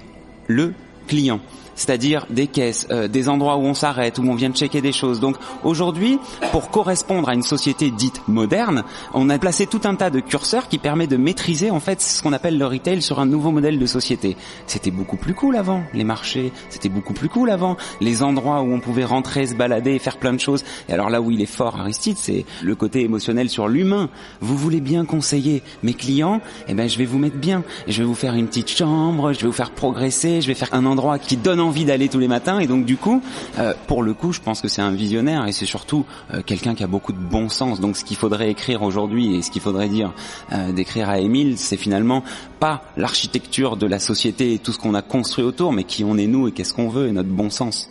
le 0.47 0.73
client 1.07 1.39
c'est-à-dire 1.75 2.25
des 2.29 2.47
caisses, 2.47 2.87
euh, 2.91 3.07
des 3.07 3.29
endroits 3.29 3.57
où 3.57 3.61
on 3.61 3.73
s'arrête, 3.73 4.17
où 4.19 4.23
on 4.23 4.35
vient 4.35 4.49
de 4.49 4.55
checker 4.55 4.81
des 4.81 4.91
choses. 4.91 5.19
Donc 5.19 5.37
aujourd'hui, 5.63 6.19
pour 6.51 6.69
correspondre 6.69 7.29
à 7.29 7.33
une 7.33 7.43
société 7.43 7.91
dite 7.91 8.21
moderne, 8.27 8.83
on 9.13 9.29
a 9.29 9.37
placé 9.39 9.65
tout 9.67 9.81
un 9.85 9.95
tas 9.95 10.09
de 10.09 10.19
curseurs 10.19 10.67
qui 10.67 10.77
permet 10.77 11.07
de 11.07 11.17
maîtriser 11.17 11.71
en 11.71 11.79
fait 11.79 12.01
ce 12.01 12.21
qu'on 12.21 12.33
appelle 12.33 12.57
le 12.57 12.65
retail 12.65 13.01
sur 13.01 13.19
un 13.19 13.25
nouveau 13.25 13.51
modèle 13.51 13.79
de 13.79 13.85
société. 13.85 14.35
C'était 14.67 14.91
beaucoup 14.91 15.17
plus 15.17 15.33
cool 15.33 15.55
avant, 15.55 15.83
les 15.93 16.03
marchés, 16.03 16.51
c'était 16.69 16.89
beaucoup 16.89 17.13
plus 17.13 17.29
cool 17.29 17.49
avant, 17.49 17.77
les 17.99 18.23
endroits 18.23 18.61
où 18.61 18.73
on 18.73 18.79
pouvait 18.79 19.05
rentrer, 19.05 19.47
se 19.47 19.55
balader, 19.55 19.99
faire 19.99 20.17
plein 20.17 20.33
de 20.33 20.39
choses. 20.39 20.63
Et 20.89 20.93
alors 20.93 21.09
là 21.09 21.21
où 21.21 21.31
il 21.31 21.41
est 21.41 21.45
fort 21.45 21.79
Aristide, 21.79 22.17
c'est 22.17 22.45
le 22.61 22.75
côté 22.75 23.01
émotionnel 23.01 23.49
sur 23.49 23.67
l'humain. 23.67 24.09
Vous 24.41 24.57
voulez 24.57 24.81
bien 24.81 25.05
conseiller 25.05 25.63
mes 25.83 25.93
clients, 25.93 26.41
eh 26.67 26.73
ben 26.73 26.89
je 26.89 26.97
vais 26.97 27.05
vous 27.05 27.17
mettre 27.17 27.37
bien, 27.37 27.63
je 27.87 27.99
vais 27.99 28.07
vous 28.07 28.15
faire 28.15 28.33
une 28.35 28.47
petite 28.47 28.69
chambre, 28.69 29.33
je 29.33 29.39
vais 29.39 29.47
vous 29.47 29.53
faire 29.53 29.71
progresser, 29.71 30.41
je 30.41 30.47
vais 30.47 30.53
faire 30.53 30.73
un 30.73 30.85
endroit 30.85 31.19
qui 31.19 31.37
donne 31.37 31.60
envie 31.61 31.71
envie 31.71 31.85
d'aller 31.85 32.09
tous 32.09 32.19
les 32.19 32.27
matins 32.27 32.59
et 32.59 32.67
donc 32.67 32.83
du 32.83 32.97
coup, 32.97 33.21
euh, 33.57 33.73
pour 33.87 34.03
le 34.03 34.13
coup, 34.13 34.33
je 34.33 34.41
pense 34.41 34.59
que 34.59 34.67
c'est 34.67 34.81
un 34.81 34.91
visionnaire 34.91 35.47
et 35.47 35.53
c'est 35.53 35.65
surtout 35.65 36.05
euh, 36.33 36.41
quelqu'un 36.45 36.75
qui 36.75 36.83
a 36.83 36.87
beaucoup 36.87 37.13
de 37.13 37.17
bon 37.17 37.47
sens. 37.47 37.79
Donc 37.79 37.95
ce 37.95 38.03
qu'il 38.03 38.17
faudrait 38.17 38.49
écrire 38.51 38.83
aujourd'hui 38.83 39.35
et 39.35 39.41
ce 39.41 39.49
qu'il 39.51 39.61
faudrait 39.61 39.87
dire 39.87 40.13
euh, 40.51 40.73
d'écrire 40.73 41.09
à 41.09 41.19
Émile, 41.19 41.57
c'est 41.57 41.77
finalement 41.77 42.23
pas 42.59 42.83
l'architecture 42.97 43.77
de 43.77 43.87
la 43.87 43.99
société 43.99 44.53
et 44.53 44.59
tout 44.59 44.73
ce 44.73 44.79
qu'on 44.79 44.93
a 44.95 45.01
construit 45.01 45.45
autour, 45.45 45.71
mais 45.71 45.85
qui 45.85 46.03
on 46.03 46.17
est 46.17 46.27
nous 46.27 46.49
et 46.49 46.51
qu'est-ce 46.51 46.73
qu'on 46.73 46.89
veut 46.89 47.07
et 47.07 47.13
notre 47.13 47.29
bon 47.29 47.49
sens. 47.49 47.89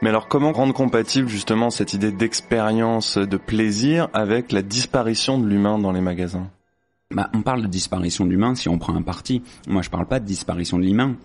Mais 0.00 0.10
alors 0.10 0.28
comment 0.28 0.52
rendre 0.52 0.74
compatible 0.74 1.28
justement 1.28 1.70
cette 1.70 1.92
idée 1.92 2.12
d'expérience, 2.12 3.18
de 3.18 3.36
plaisir 3.36 4.08
avec 4.12 4.52
la 4.52 4.62
disparition 4.62 5.38
de 5.38 5.46
l'humain 5.48 5.78
dans 5.78 5.90
les 5.90 6.00
magasins? 6.00 6.48
Bah, 7.10 7.30
on 7.34 7.42
parle 7.42 7.62
de 7.62 7.68
disparition 7.68 8.24
de 8.24 8.30
l'humain 8.30 8.54
si 8.54 8.68
on 8.68 8.78
prend 8.78 8.94
un 8.94 9.02
parti. 9.02 9.42
Moi, 9.66 9.82
je 9.82 9.90
parle 9.90 10.06
pas 10.06 10.20
de 10.20 10.24
disparition 10.24 10.78
de 10.78 10.84
l'humain. 10.84 11.16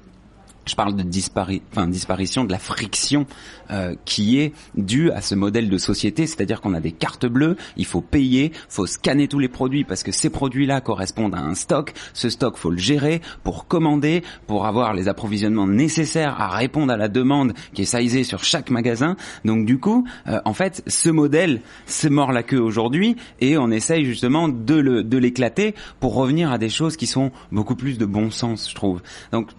Je 0.69 0.75
parle 0.75 0.95
de 0.95 1.01
dispari 1.01 1.63
enfin, 1.71 1.87
disparition 1.87 2.43
de 2.43 2.51
la 2.51 2.59
friction 2.59 3.25
euh, 3.71 3.95
qui 4.05 4.39
est 4.39 4.53
due 4.75 5.09
à 5.11 5.21
ce 5.21 5.33
modèle 5.33 5.67
de 5.67 5.77
société, 5.79 6.27
c'est-à-dire 6.27 6.61
qu'on 6.61 6.75
a 6.75 6.79
des 6.79 6.91
cartes 6.91 7.25
bleues, 7.25 7.57
il 7.75 7.85
faut 7.85 8.01
payer, 8.01 8.51
faut 8.67 8.85
scanner 8.85 9.27
tous 9.27 9.39
les 9.39 9.47
produits 9.47 9.83
parce 9.83 10.03
que 10.03 10.11
ces 10.11 10.29
produits-là 10.29 10.81
correspondent 10.81 11.33
à 11.33 11.39
un 11.39 11.55
stock. 11.55 11.93
Ce 12.13 12.29
stock, 12.29 12.55
faut 12.57 12.69
le 12.69 12.77
gérer 12.77 13.21
pour 13.43 13.67
commander, 13.67 14.23
pour 14.45 14.67
avoir 14.67 14.93
les 14.93 15.07
approvisionnements 15.07 15.67
nécessaires 15.67 16.39
à 16.39 16.49
répondre 16.49 16.93
à 16.93 16.97
la 16.97 17.07
demande 17.07 17.53
qui 17.73 17.81
est 17.81 17.85
sizée 17.85 18.23
sur 18.23 18.43
chaque 18.43 18.69
magasin. 18.69 19.15
Donc 19.45 19.65
du 19.65 19.79
coup, 19.79 20.05
euh, 20.27 20.39
en 20.45 20.53
fait, 20.53 20.83
ce 20.85 21.09
modèle 21.09 21.61
se 21.87 22.07
mord 22.07 22.31
la 22.31 22.43
queue 22.43 22.61
aujourd'hui 22.61 23.15
et 23.39 23.57
on 23.57 23.71
essaye 23.71 24.05
justement 24.05 24.47
de 24.49 25.17
l'éclater 25.17 25.73
pour 25.99 26.13
revenir 26.13 26.51
à 26.51 26.59
des 26.59 26.69
choses 26.69 26.95
qui 26.95 27.07
sont 27.07 27.31
beaucoup 27.51 27.75
plus 27.75 27.97
de 27.97 28.05
bon 28.05 28.29
sens, 28.29 28.69
je 28.69 28.75
trouve. 28.75 29.01
Donc 29.31 29.49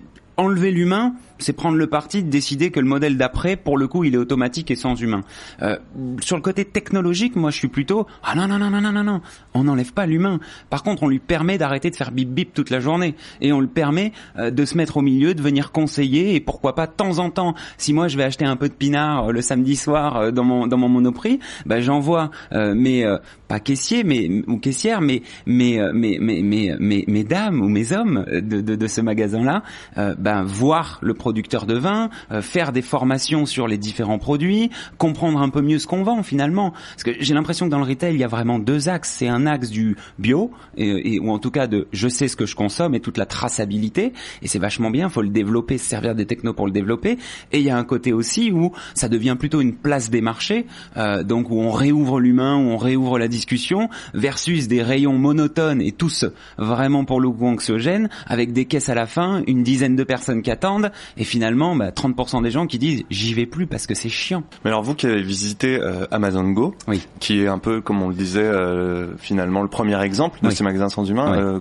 enlever 0.40 0.70
l'humain, 0.72 1.14
c'est 1.42 1.52
prendre 1.52 1.76
le 1.76 1.86
parti 1.86 2.22
de 2.22 2.30
décider 2.30 2.70
que 2.70 2.80
le 2.80 2.86
modèle 2.86 3.16
d'après, 3.16 3.56
pour 3.56 3.78
le 3.78 3.88
coup, 3.88 4.04
il 4.04 4.14
est 4.14 4.18
automatique 4.18 4.70
et 4.70 4.76
sans 4.76 4.94
humain. 5.00 5.22
Euh, 5.62 5.76
sur 6.20 6.36
le 6.36 6.42
côté 6.42 6.64
technologique, 6.64 7.36
moi, 7.36 7.50
je 7.50 7.56
suis 7.56 7.68
plutôt 7.68 8.06
ah 8.22 8.34
non 8.34 8.46
non 8.46 8.58
non 8.58 8.70
non 8.70 8.80
non 8.80 8.92
non 8.92 9.04
non, 9.04 9.20
on 9.54 9.64
n'enlève 9.64 9.92
pas 9.92 10.06
l'humain. 10.06 10.40
Par 10.68 10.82
contre, 10.82 11.02
on 11.02 11.08
lui 11.08 11.18
permet 11.18 11.58
d'arrêter 11.58 11.90
de 11.90 11.96
faire 11.96 12.12
bip 12.12 12.28
bip 12.28 12.54
toute 12.54 12.70
la 12.70 12.80
journée 12.80 13.14
et 13.40 13.52
on 13.52 13.60
le 13.60 13.66
permet 13.66 14.12
euh, 14.38 14.50
de 14.50 14.64
se 14.64 14.76
mettre 14.76 14.98
au 14.98 15.02
milieu, 15.02 15.34
de 15.34 15.42
venir 15.42 15.72
conseiller 15.72 16.34
et 16.34 16.40
pourquoi 16.40 16.74
pas 16.74 16.86
de 16.86 16.92
temps 16.92 17.18
en 17.18 17.30
temps, 17.30 17.54
si 17.78 17.92
moi 17.92 18.08
je 18.08 18.16
vais 18.16 18.24
acheter 18.24 18.44
un 18.44 18.56
peu 18.56 18.68
de 18.68 18.74
pinard 18.74 19.28
euh, 19.28 19.32
le 19.32 19.42
samedi 19.42 19.76
soir 19.76 20.32
dans 20.32 20.44
mon 20.44 20.66
dans 20.66 20.76
mon 20.76 20.88
Monoprix, 20.88 21.38
bah 21.66 21.80
j'envoie 21.80 22.30
mes 22.52 23.06
pas 23.48 23.60
caissiers 23.60 24.04
mais 24.04 24.42
ou 24.46 24.58
caissières 24.58 25.00
mais 25.00 25.22
mais 25.46 25.78
mais 25.92 26.18
mais 26.20 26.76
mais 26.78 27.04
mes 27.06 27.24
dames 27.24 27.60
ou 27.60 27.68
mes 27.68 27.92
hommes 27.92 28.24
de 28.28 28.60
de, 28.60 28.74
de 28.74 28.86
ce 28.86 29.00
magasin 29.00 29.42
là, 29.42 29.62
ben 30.18 30.42
voir 30.42 30.98
le 31.02 31.14
produit 31.14 31.29
producteurs 31.30 31.64
de 31.64 31.74
vin, 31.74 32.10
euh, 32.32 32.42
faire 32.42 32.72
des 32.72 32.82
formations 32.82 33.46
sur 33.46 33.68
les 33.68 33.78
différents 33.78 34.18
produits, 34.18 34.68
comprendre 34.98 35.40
un 35.40 35.48
peu 35.48 35.62
mieux 35.62 35.78
ce 35.78 35.86
qu'on 35.86 36.02
vend 36.02 36.24
finalement. 36.24 36.72
Parce 36.72 37.04
que 37.04 37.12
j'ai 37.20 37.34
l'impression 37.34 37.66
que 37.66 37.70
dans 37.70 37.78
le 37.78 37.84
retail, 37.84 38.14
il 38.14 38.20
y 38.20 38.24
a 38.24 38.28
vraiment 38.28 38.58
deux 38.58 38.88
axes. 38.88 39.14
C'est 39.16 39.28
un 39.28 39.46
axe 39.46 39.70
du 39.70 39.96
bio, 40.18 40.50
et, 40.76 41.20
ou 41.20 41.30
en 41.30 41.38
tout 41.38 41.52
cas 41.52 41.68
de 41.68 41.86
je 41.92 42.08
sais 42.08 42.26
ce 42.26 42.34
que 42.34 42.46
je 42.46 42.56
consomme 42.56 42.96
et 42.96 43.00
toute 43.00 43.16
la 43.16 43.26
traçabilité. 43.26 44.12
Et 44.42 44.48
c'est 44.48 44.58
vachement 44.58 44.90
bien, 44.90 45.08
faut 45.08 45.22
le 45.22 45.28
développer, 45.28 45.78
se 45.78 45.84
servir 45.84 46.16
des 46.16 46.26
technos 46.26 46.52
pour 46.52 46.66
le 46.66 46.72
développer. 46.72 47.16
Et 47.52 47.60
il 47.60 47.64
y 47.64 47.70
a 47.70 47.78
un 47.78 47.84
côté 47.84 48.12
aussi 48.12 48.50
où 48.50 48.72
ça 48.94 49.08
devient 49.08 49.36
plutôt 49.38 49.60
une 49.60 49.74
place 49.74 50.10
des 50.10 50.22
marchés, 50.22 50.66
euh, 50.96 51.22
donc 51.22 51.48
où 51.52 51.60
on 51.60 51.70
réouvre 51.70 52.18
l'humain, 52.18 52.56
où 52.56 52.70
on 52.70 52.76
réouvre 52.76 53.20
la 53.20 53.28
discussion, 53.28 53.88
versus 54.14 54.66
des 54.66 54.82
rayons 54.82 55.16
monotones 55.16 55.80
et 55.80 55.92
tous 55.92 56.24
vraiment 56.58 57.04
pour 57.04 57.20
le 57.20 57.30
coup 57.30 57.46
anxiogènes, 57.46 58.08
avec 58.26 58.52
des 58.52 58.64
caisses 58.64 58.88
à 58.88 58.96
la 58.96 59.06
fin, 59.06 59.44
une 59.46 59.62
dizaine 59.62 59.94
de 59.94 60.02
personnes 60.02 60.42
qui 60.42 60.50
attendent, 60.50 60.90
et 61.20 61.24
finalement, 61.24 61.76
bah, 61.76 61.90
30% 61.90 62.42
des 62.42 62.50
gens 62.50 62.66
qui 62.66 62.78
disent 62.78 63.04
j'y 63.10 63.34
vais 63.34 63.44
plus 63.44 63.66
parce 63.66 63.86
que 63.86 63.94
c'est 63.94 64.08
chiant. 64.08 64.42
Mais 64.64 64.70
alors 64.70 64.82
vous 64.82 64.94
qui 64.94 65.06
avez 65.06 65.22
visité 65.22 65.78
euh, 65.78 66.06
Amazon 66.10 66.48
Go, 66.48 66.74
qui 67.20 67.42
est 67.42 67.46
un 67.46 67.58
peu 67.58 67.82
comme 67.82 68.02
on 68.02 68.08
le 68.08 68.14
disait 68.14 68.40
euh, 68.40 69.14
finalement 69.18 69.60
le 69.60 69.68
premier 69.68 70.02
exemple 70.02 70.40
de 70.42 70.48
ces 70.48 70.64
magasins 70.64 70.88
sans 70.88 71.04
humains. 71.04 71.34
Euh, 71.34 71.60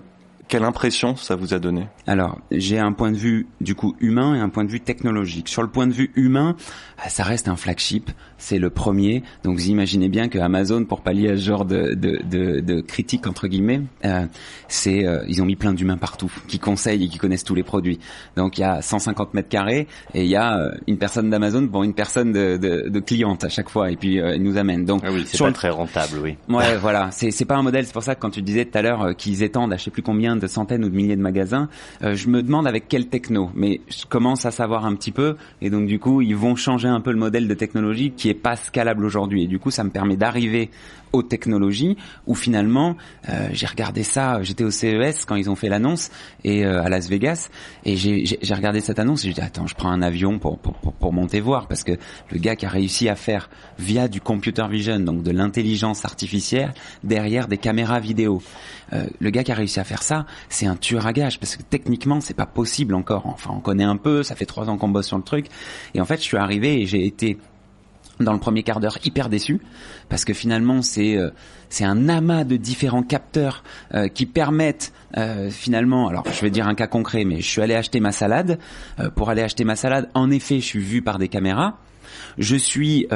quelle 0.50 0.64
impression 0.64 1.16
ça 1.16 1.36
vous 1.36 1.54
a 1.54 1.60
donné? 1.60 1.88
Alors, 2.08 2.40
j'ai 2.52 2.80
un 2.80 2.92
point 2.92 3.12
de 3.12 3.18
vue 3.18 3.48
du 3.62 3.76
coup 3.76 3.96
humain 4.00 4.36
et 4.36 4.40
un 4.40 4.50
point 4.50 4.66
de 4.66 4.72
vue 4.72 4.82
technologique. 4.82 5.48
Sur 5.48 5.62
le 5.62 5.70
point 5.70 5.86
de 5.86 5.94
vue 5.94 6.12
humain, 6.16 6.56
ah, 6.98 7.08
ça 7.08 7.24
reste 7.24 7.48
un 7.48 7.56
flagship, 7.56 8.10
c'est 8.40 8.58
le 8.58 8.72
premier. 8.72 9.24
Donc 9.44 9.58
vous 9.58 9.70
imaginez 9.70 10.10
bien 10.10 10.28
que 10.28 10.40
Amazon, 10.40 10.84
pour 10.86 11.02
pallier 11.02 11.30
à 11.30 11.38
ce 11.38 11.44
genre 11.44 11.66
de, 11.66 11.94
de, 11.94 12.20
de, 12.24 12.60
de 12.62 12.82
critique 12.82 13.28
entre 13.28 13.48
guillemets, 13.48 13.82
euh, 14.06 14.26
c'est 14.68 15.06
euh, 15.06 15.24
ils 15.28 15.42
ont 15.42 15.46
mis 15.46 15.56
plein 15.56 15.74
d'humains 15.74 15.98
partout, 15.98 16.32
qui 16.48 16.58
conseillent 16.58 17.06
et 17.06 17.08
qui 17.08 17.20
connaissent 17.20 17.44
tous 17.44 17.56
les 17.56 17.64
produits. 17.64 18.00
Donc 18.36 18.58
il 18.58 18.62
y 18.62 18.66
a 18.66 18.82
150 18.82 19.36
mètres 19.36 19.50
carrés 19.50 19.88
et 20.16 20.24
il 20.24 20.30
y 20.30 20.36
a 20.36 20.58
euh, 20.58 20.72
une 20.88 20.98
personne 20.98 21.30
d'Amazon 21.30 21.68
pour 21.68 21.84
une 21.84 21.94
personne 21.94 22.34
de, 22.34 22.58
de, 22.58 22.90
de, 22.90 23.00
cliente 23.00 23.44
à 23.44 23.50
chaque 23.50 23.70
fois 23.70 23.92
et 23.92 23.96
puis 23.96 24.20
euh, 24.20 24.36
ils 24.36 24.44
nous 24.44 24.58
amènent. 24.58 24.86
Donc 24.86 25.04
ah 25.06 25.12
oui, 25.12 25.26
c'est 25.28 25.38
pas 25.38 25.52
très 25.52 25.70
rentable, 25.70 26.18
oui. 26.24 26.38
Ouais, 26.50 26.76
voilà, 26.82 27.12
c'est 27.12 27.30
c'est 27.30 27.46
pas 27.46 27.56
un 27.56 27.64
modèle. 27.64 27.86
C'est 27.86 27.94
pour 27.94 28.04
ça 28.04 28.16
que 28.16 28.20
quand 28.20 28.32
tu 28.32 28.42
disais 28.42 28.66
tout 28.66 28.78
à 28.78 28.82
l'heure 28.82 29.16
qu'ils 29.16 29.44
étendent 29.44 29.74
à 29.74 29.78
je 29.78 29.84
sais 29.84 29.92
plus 29.92 30.02
combien 30.02 30.39
de 30.40 30.48
centaines 30.48 30.84
ou 30.84 30.90
de 30.90 30.96
milliers 30.96 31.16
de 31.16 31.22
magasins, 31.22 31.70
euh, 32.04 32.16
je 32.16 32.30
me 32.30 32.42
demande 32.42 32.68
avec 32.68 32.88
quel 32.88 33.08
techno. 33.08 33.50
Mais 33.56 33.82
je 33.90 34.06
commence 34.06 34.46
à 34.46 34.52
savoir 34.52 34.86
un 34.86 34.96
petit 34.96 35.12
peu, 35.12 35.36
et 35.62 35.70
donc 35.70 35.88
du 35.88 36.00
coup, 36.00 36.22
ils 36.22 36.36
vont 36.36 36.56
changer 36.56 36.88
un 36.88 37.02
peu 37.02 37.12
le 37.12 37.18
modèle 37.18 37.48
de 37.48 37.54
technologie 37.54 38.12
qui 38.12 38.30
est 38.30 38.34
pas 38.34 38.56
scalable 38.56 39.06
aujourd'hui. 39.06 39.44
Et 39.44 39.48
du 39.48 39.60
coup, 39.60 39.72
ça 39.72 39.84
me 39.84 39.90
permet 39.90 40.16
d'arriver 40.16 40.70
aux 41.12 41.24
technologies 41.24 41.98
où 42.28 42.36
finalement 42.36 42.96
euh, 43.30 43.50
j'ai 43.52 43.66
regardé 43.66 44.04
ça 44.04 44.42
j'étais 44.44 44.64
au 44.64 44.72
CES 44.72 45.26
quand 45.26 45.36
ils 45.36 45.50
ont 45.50 45.56
fait 45.56 45.70
l'annonce 45.70 46.12
et 46.44 46.66
euh, 46.66 46.84
à 46.84 46.90
Las 46.90 47.10
Vegas 47.10 47.50
et 47.86 47.98
j'ai 47.98 48.54
regardé 48.54 48.80
cette 48.82 49.00
annonce 49.00 49.24
et 49.24 49.30
j'ai 49.30 49.34
dit 49.34 49.42
attends 49.42 49.68
je 49.68 49.76
prends 49.76 49.90
un 49.90 50.02
avion 50.02 50.40
pour, 50.40 50.60
pour, 50.60 50.76
pour, 50.76 51.14
monter 51.14 51.40
voir 51.40 51.68
parce 51.68 51.84
que 51.84 51.94
le 52.32 52.38
gars 52.38 52.56
qui 52.56 52.66
a 52.66 52.70
réussi 52.70 53.10
à 53.10 53.16
faire 53.16 53.50
via 53.78 54.08
du 54.08 54.22
computer 54.22 54.68
vision 54.70 55.00
donc 55.00 55.24
de 55.24 55.32
l'intelligence 55.32 56.06
artificielle 56.06 56.74
derrière 57.04 57.48
des 57.48 57.58
caméras 57.58 58.00
vidéo. 58.00 58.42
Euh, 58.94 59.06
le 59.20 59.30
gars 59.30 59.44
qui 59.44 59.52
a 59.52 59.56
réussi 59.56 59.80
à 59.80 59.84
faire 59.84 60.04
ça 60.04 60.26
c'est 60.50 60.66
un 60.66 60.76
tueur 60.76 61.08
à 61.08 61.14
gage 61.14 61.40
parce 61.40 61.56
que 61.56 61.64
techniquement 61.64 62.22
c'est 62.22 62.36
pas 62.36 62.46
possible 62.46 62.94
encore. 62.94 63.26
Enfin 63.26 63.52
on 63.54 63.60
connaît 63.60 63.84
un 63.84 63.98
peu 63.98 64.24
ça 64.24 64.36
fait 64.36 64.46
trois 64.46 64.70
ans 64.70 64.78
qu'on 64.78 64.90
bosse 64.90 65.08
sur 65.08 65.18
le 65.18 65.24
truc. 65.24 65.48
Et 65.94 66.02
en 66.02 66.06
fait 66.06 66.18
je 66.18 66.24
suis 66.24 66.38
arrivé 66.38 66.82
et 66.82 66.86
j'ai 66.86 67.06
été 67.06 67.38
dans 68.20 68.34
le 68.34 68.40
premier 68.40 68.64
quart 68.64 68.80
d'heure 68.80 68.98
hyper 69.04 69.30
déçu 69.30 69.60
parce 70.10 70.26
que 70.26 70.34
finalement 70.34 70.82
c'est 70.82 71.18
euh, 71.18 71.30
c'est 71.70 71.86
un 71.86 72.10
amas 72.10 72.44
de 72.44 72.58
différents 72.58 73.04
capteurs 73.04 73.64
euh, 73.94 74.08
qui 74.08 74.26
permettent 74.26 74.94
euh, 75.18 75.50
finalement 75.50 76.08
alors 76.08 76.24
je 76.32 76.42
vais 76.42 76.50
dire 76.50 76.68
un 76.68 76.76
cas 76.76 76.88
concret 76.88 77.24
mais 77.26 77.42
je 77.42 77.48
suis 77.48 77.62
allé 77.62 77.76
acheter 77.76 78.00
ma 78.00 78.12
salade. 78.12 78.60
Pour 79.16 79.30
aller 79.30 79.42
acheter 79.42 79.64
ma 79.64 79.76
salade 79.76 80.10
en 80.14 80.30
effet 80.32 80.60
je 80.60 80.66
suis 80.66 80.80
vu 80.80 81.02
par 81.02 81.20
des 81.20 81.28
caméras. 81.28 81.78
Je 82.38 82.56
suis 82.56 83.08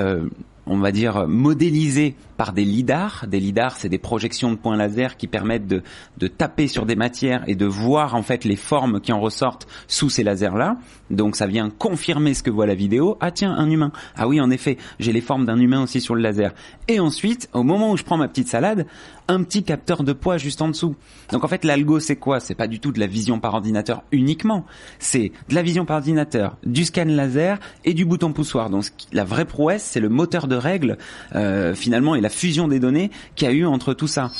on 0.66 0.78
va 0.78 0.92
dire 0.92 1.28
modélisé 1.28 2.16
par 2.38 2.54
des 2.54 2.66
lidars. 2.66 3.26
Des 3.28 3.40
lidars, 3.40 3.76
c'est 3.76 3.90
des 3.90 3.98
projections 3.98 4.52
de 4.52 4.58
points 4.58 4.76
laser 4.76 5.18
qui 5.18 5.28
permettent 5.28 5.68
de, 5.68 5.84
de 6.18 6.28
taper 6.28 6.68
sur 6.68 6.86
des 6.86 6.96
matières 6.96 7.44
et 7.48 7.56
de 7.56 7.66
voir 7.66 8.16
en 8.16 8.24
fait 8.24 8.46
les 8.46 8.56
formes 8.56 9.02
qui 9.02 9.12
en 9.12 9.20
ressortent 9.20 9.68
sous 9.88 10.10
ces 10.10 10.24
lasers-là. 10.24 10.78
Donc 11.10 11.36
ça 11.36 11.48
vient 11.48 11.70
confirmer 11.70 12.34
ce 12.34 12.44
que 12.44 12.50
voit 12.50 12.66
la 12.66 12.76
vidéo. 12.76 13.18
Ah 13.20 13.32
tiens, 13.32 13.54
un 13.54 13.70
humain. 13.70 13.92
Ah 14.16 14.28
oui, 14.28 14.42
en 14.42 14.50
effet, 14.50 14.78
j'ai 15.00 15.14
les 15.14 15.22
formes 15.22 15.46
d'un 15.46 15.60
humain 15.60 15.84
aussi 15.84 16.02
sur 16.02 16.16
le 16.16 16.22
laser. 16.22 16.54
Et 16.88 17.00
ensuite, 17.00 17.50
au 17.54 17.64
moment 17.64 17.92
où 17.92 17.98
je 17.98 18.04
prends 18.04 18.18
ma 18.18 18.28
petite 18.28 18.48
salade, 18.48 18.86
un 19.28 19.44
petit 19.44 19.64
capteur 19.64 20.04
de 20.04 20.14
poids 20.14 20.38
juste 20.38 20.62
en 20.62 20.68
dessous. 20.68 20.96
Donc 21.32 21.44
en 21.44 21.48
fait, 21.48 21.64
l'algo, 21.64 22.00
c'est 22.00 22.16
quoi? 22.16 22.40
C'est 22.40 22.56
pas 22.56 22.68
du 22.68 22.80
tout 22.80 22.92
de 22.92 23.00
la 23.00 23.08
vision 23.08 23.40
par 23.40 23.54
ordinateur 23.54 24.04
uniquement. 24.12 24.66
C'est 25.00 25.32
de 25.50 25.56
la 25.56 25.62
vision 25.62 25.86
par 25.86 25.98
ordinateur, 25.98 26.58
du 26.66 26.86
scan 26.86 27.06
laser 27.06 27.60
et 27.86 27.94
du 27.94 28.06
bouton 28.06 28.34
poussoir. 28.34 28.70
Donc 28.70 28.86
la 29.12 29.24
vraie 29.24 29.46
prouesse, 29.46 29.84
c'est 29.84 30.00
le 30.00 30.10
moteur 30.10 30.48
de 30.48 30.56
règles 30.56 30.98
euh, 31.36 31.74
finalement 31.76 32.16
fusion 32.34 32.68
des 32.68 32.80
données 32.80 33.12
qu'il 33.36 33.48
y 33.48 33.52
a 33.52 33.54
eu 33.54 33.66
entre 33.66 33.94
tout 33.94 34.08
ça. 34.08 34.32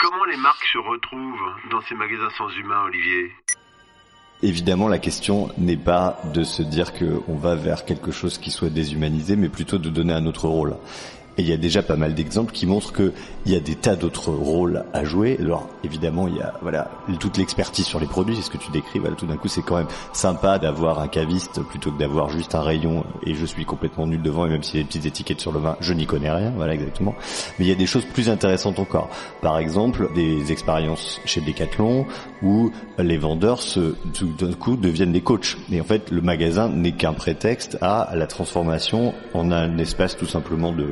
Comment 0.00 0.24
les 0.24 0.36
marques 0.36 0.66
se 0.72 0.78
retrouvent 0.78 1.70
dans 1.70 1.80
ces 1.88 1.94
magasins 1.94 2.30
sans 2.36 2.48
humains, 2.50 2.82
Olivier? 2.86 3.30
Évidemment, 4.42 4.88
la 4.88 4.98
question 4.98 5.50
n'est 5.56 5.76
pas 5.76 6.20
de 6.34 6.42
se 6.42 6.62
dire 6.62 6.92
qu'on 6.92 7.36
va 7.36 7.54
vers 7.54 7.84
quelque 7.84 8.10
chose 8.10 8.38
qui 8.38 8.50
soit 8.50 8.70
déshumanisé, 8.70 9.36
mais 9.36 9.48
plutôt 9.48 9.78
de 9.78 9.88
donner 9.88 10.12
un 10.12 10.26
autre 10.26 10.48
rôle. 10.48 10.76
Et 11.38 11.42
il 11.42 11.48
y 11.48 11.52
a 11.52 11.56
déjà 11.56 11.82
pas 11.82 11.96
mal 11.96 12.14
d'exemples 12.14 12.52
qui 12.52 12.66
montrent 12.66 12.92
qu'il 12.92 13.12
y 13.46 13.54
a 13.54 13.60
des 13.60 13.74
tas 13.74 13.96
d'autres 13.96 14.30
rôles 14.30 14.84
à 14.92 15.04
jouer. 15.04 15.38
Alors 15.40 15.68
évidemment, 15.82 16.28
il 16.28 16.36
y 16.36 16.40
a 16.40 16.54
voilà 16.60 16.90
toute 17.18 17.38
l'expertise 17.38 17.86
sur 17.86 18.00
les 18.00 18.06
produits, 18.06 18.36
c'est 18.36 18.42
ce 18.42 18.50
que 18.50 18.58
tu 18.58 18.70
décris. 18.70 18.98
Voilà, 18.98 19.16
tout 19.16 19.26
d'un 19.26 19.36
coup, 19.36 19.48
c'est 19.48 19.62
quand 19.62 19.76
même 19.76 19.88
sympa 20.12 20.58
d'avoir 20.58 20.98
un 21.00 21.08
caviste 21.08 21.62
plutôt 21.62 21.90
que 21.90 21.98
d'avoir 21.98 22.28
juste 22.28 22.54
un 22.54 22.60
rayon. 22.60 23.04
Et 23.24 23.34
je 23.34 23.46
suis 23.46 23.64
complètement 23.64 24.06
nul 24.06 24.20
devant. 24.20 24.46
Et 24.46 24.50
même 24.50 24.62
s'il 24.62 24.76
y 24.76 24.80
a 24.80 24.82
des 24.82 24.88
petites 24.88 25.06
étiquettes 25.06 25.40
sur 25.40 25.52
le 25.52 25.60
vin, 25.60 25.76
je 25.80 25.92
n'y 25.94 26.06
connais 26.06 26.30
rien. 26.30 26.52
Voilà 26.56 26.74
exactement. 26.74 27.14
Mais 27.58 27.64
il 27.64 27.68
y 27.68 27.72
a 27.72 27.76
des 27.76 27.86
choses 27.86 28.04
plus 28.04 28.28
intéressantes 28.28 28.78
encore. 28.78 29.08
Par 29.40 29.58
exemple, 29.58 30.08
des 30.14 30.52
expériences 30.52 31.20
chez 31.24 31.40
Decathlon 31.40 32.06
où 32.42 32.70
les 32.98 33.18
vendeurs 33.18 33.62
se 33.62 33.94
tout 34.14 34.32
d'un 34.38 34.52
coup 34.52 34.76
deviennent 34.76 35.12
des 35.12 35.20
coachs. 35.20 35.56
Et 35.70 35.80
en 35.80 35.84
fait, 35.84 36.10
le 36.10 36.20
magasin 36.20 36.68
n'est 36.68 36.92
qu'un 36.92 37.12
prétexte 37.12 37.78
à 37.80 38.10
la 38.14 38.26
transformation 38.26 39.14
en 39.34 39.50
un 39.50 39.78
espace 39.78 40.16
tout 40.16 40.26
simplement 40.26 40.72
de 40.72 40.84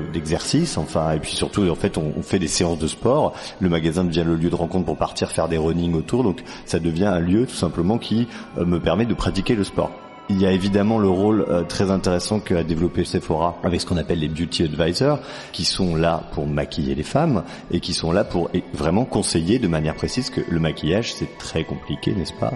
enfin, 0.77 1.13
et 1.13 1.19
puis 1.19 1.33
surtout, 1.33 1.69
en 1.69 1.75
fait, 1.75 1.99
on, 1.99 2.13
on, 2.17 2.23
fait 2.23 2.39
des 2.39 2.49
séances 2.49 2.79
de 2.79 2.87
sport. 2.87 3.35
Le 3.61 3.69
magasin 3.69 4.05
devient 4.05 4.25
le 4.27 4.37
lieu 4.37 4.51
de 4.51 4.55
rencontre 4.55 4.87
pour 4.87 4.97
partir 4.97 5.31
faire 5.31 5.49
des 5.49 5.59
running 5.59 5.95
autour, 5.95 6.23
donc 6.23 6.43
ça 6.65 6.79
devient 6.79 7.07
un 7.07 7.21
lieu 7.21 7.47
tout 7.47 7.55
simplement 7.55 7.99
qui 7.99 8.29
euh, 8.59 8.65
me 8.65 8.81
permet 8.81 9.07
de 9.07 9.15
pratiquer 9.15 9.55
le 9.55 9.65
sport. 9.65 9.91
Il 10.29 10.41
y 10.41 10.47
a 10.47 10.53
évidemment 10.53 10.99
le 10.99 11.09
rôle 11.09 11.45
euh, 11.49 11.65
très 11.65 11.91
intéressant 11.91 12.39
qu'a 12.39 12.63
développé 12.63 13.05
Sephora 13.05 13.59
avec 13.65 13.81
ce 13.81 13.87
qu'on 13.87 13.97
appelle 13.97 14.21
les 14.21 14.29
beauty 14.29 14.63
advisors, 14.63 15.19
qui 15.53 15.65
sont 15.65 15.97
là 15.97 16.23
pour 16.33 16.47
maquiller 16.47 16.95
les 16.95 17.03
femmes 17.03 17.43
et 17.73 17.81
qui 17.81 17.93
sont 17.93 18.13
là 18.13 18.23
pour 18.23 18.49
vraiment 18.73 19.05
conseiller 19.05 19.59
de 19.59 19.67
manière 19.67 19.97
précise 19.97 20.31
que 20.31 20.41
le 20.49 20.61
maquillage 20.61 21.15
c'est 21.15 21.37
très 21.39 21.65
compliqué, 21.65 22.13
n'est-ce 22.13 22.33
pas? 22.35 22.53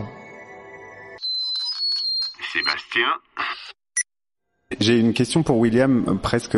Sébastien 2.53 3.09
j'ai 4.81 4.99
une 4.99 5.13
question 5.13 5.43
pour 5.43 5.59
William, 5.59 6.19
presque 6.23 6.57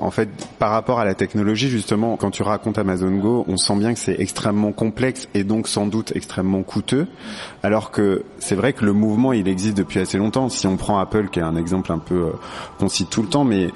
en 0.00 0.10
fait 0.10 0.28
par 0.58 0.70
rapport 0.70 1.00
à 1.00 1.04
la 1.04 1.14
technologie 1.14 1.68
justement. 1.68 2.16
Quand 2.16 2.30
tu 2.30 2.42
racontes 2.42 2.78
Amazon 2.78 3.10
Go, 3.16 3.44
on 3.48 3.56
sent 3.56 3.76
bien 3.76 3.94
que 3.94 3.98
c'est 3.98 4.20
extrêmement 4.20 4.72
complexe 4.72 5.28
et 5.34 5.44
donc 5.44 5.68
sans 5.68 5.86
doute 5.86 6.12
extrêmement 6.14 6.62
coûteux. 6.62 7.06
Alors 7.62 7.90
que 7.90 8.24
c'est 8.38 8.54
vrai 8.54 8.72
que 8.72 8.84
le 8.84 8.92
mouvement 8.92 9.32
il 9.32 9.48
existe 9.48 9.76
depuis 9.76 10.00
assez 10.00 10.18
longtemps. 10.18 10.48
Si 10.48 10.66
on 10.66 10.76
prend 10.76 10.98
Apple, 10.98 11.28
qui 11.28 11.38
est 11.40 11.42
un 11.42 11.56
exemple 11.56 11.92
un 11.92 11.98
peu 11.98 12.32
qu'on 12.78 12.88
cite 12.88 13.10
tout 13.10 13.22
le 13.22 13.28
temps, 13.28 13.44
mais 13.44 13.68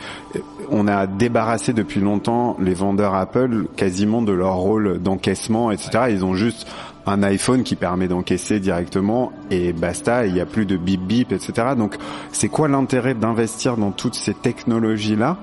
on 0.70 0.88
a 0.88 1.06
débarrassé 1.06 1.72
depuis 1.72 2.00
longtemps 2.00 2.56
les 2.60 2.74
vendeurs 2.74 3.14
Apple 3.14 3.66
quasiment 3.76 4.22
de 4.22 4.32
leur 4.32 4.56
rôle 4.56 5.00
d'encaissement, 5.00 5.70
etc. 5.70 6.04
Ils 6.10 6.24
ont 6.24 6.34
juste 6.34 6.66
un 7.06 7.22
iPhone 7.22 7.62
qui 7.62 7.76
permet 7.76 8.08
d'encaisser 8.08 8.60
directement 8.60 9.32
et 9.50 9.72
basta, 9.72 10.26
il 10.26 10.34
n'y 10.34 10.40
a 10.40 10.46
plus 10.46 10.66
de 10.66 10.76
bip 10.76 11.00
bip, 11.00 11.32
etc. 11.32 11.68
Donc 11.76 11.96
c'est 12.32 12.48
quoi 12.48 12.68
l'intérêt 12.68 13.14
d'investir 13.14 13.76
dans 13.76 13.90
toutes 13.90 14.14
ces 14.14 14.34
technologies-là 14.34 15.38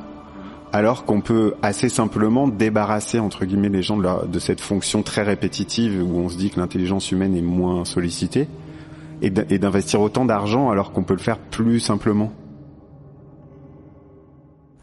alors 0.71 1.03
qu'on 1.03 1.21
peut 1.21 1.55
assez 1.63 1.89
simplement 1.89 2.47
débarrasser 2.47 3.17
entre 3.19 3.45
guillemets 3.45 3.69
les 3.69 3.81
gens 3.81 3.97
de, 3.97 4.27
de 4.27 4.39
cette 4.39 4.61
fonction 4.61 5.01
très 5.01 5.23
répétitive 5.23 6.03
où 6.03 6.19
on 6.19 6.29
se 6.29 6.37
dit 6.37 6.51
que 6.51 6.59
l'intelligence 6.59 7.11
humaine 7.11 7.35
est 7.35 7.41
moins 7.41 7.85
sollicitée 7.85 8.47
et 9.21 9.29
d'investir 9.31 9.99
autant 9.99 10.25
d'argent 10.25 10.69
alors 10.69 10.91
qu'on 10.91 11.03
peut 11.03 11.15
le 11.15 11.19
faire 11.19 11.39
plus 11.39 11.79
simplement? 11.79 12.31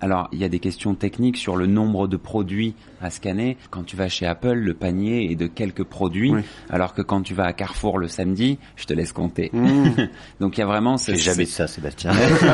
Alors, 0.01 0.29
il 0.33 0.39
y 0.39 0.45
a 0.45 0.49
des 0.51 0.59
questions 0.59 0.95
techniques 0.95 1.39
sur 1.39 1.57
le 1.57 1.67
nombre 1.67 2.07
de 2.07 2.19
produits 2.19 2.75
à 3.01 3.09
scanner. 3.09 3.57
Quand 3.71 3.83
tu 3.83 3.97
vas 3.97 4.09
chez 4.09 4.27
Apple, 4.27 4.53
le 4.53 4.75
panier 4.75 5.31
est 5.31 5.37
de 5.37 5.47
quelques 5.47 5.85
produits, 5.85 6.33
oui. 6.33 6.43
alors 6.69 6.93
que 6.93 7.01
quand 7.01 7.23
tu 7.23 7.33
vas 7.33 7.45
à 7.45 7.55
Carrefour 7.55 7.99
le 7.99 8.07
samedi, 8.07 8.59
je 8.77 8.85
te 8.85 8.93
laisse 8.93 9.13
compter. 9.13 9.49
Mmh. 9.55 10.09
Donc 10.41 10.59
il 10.59 10.61
y 10.61 10.63
a 10.63 10.67
vraiment... 10.67 10.99
C'est 10.99 11.17
jamais 11.17 11.47
ça, 11.47 11.67
Sébastien. 11.67 12.13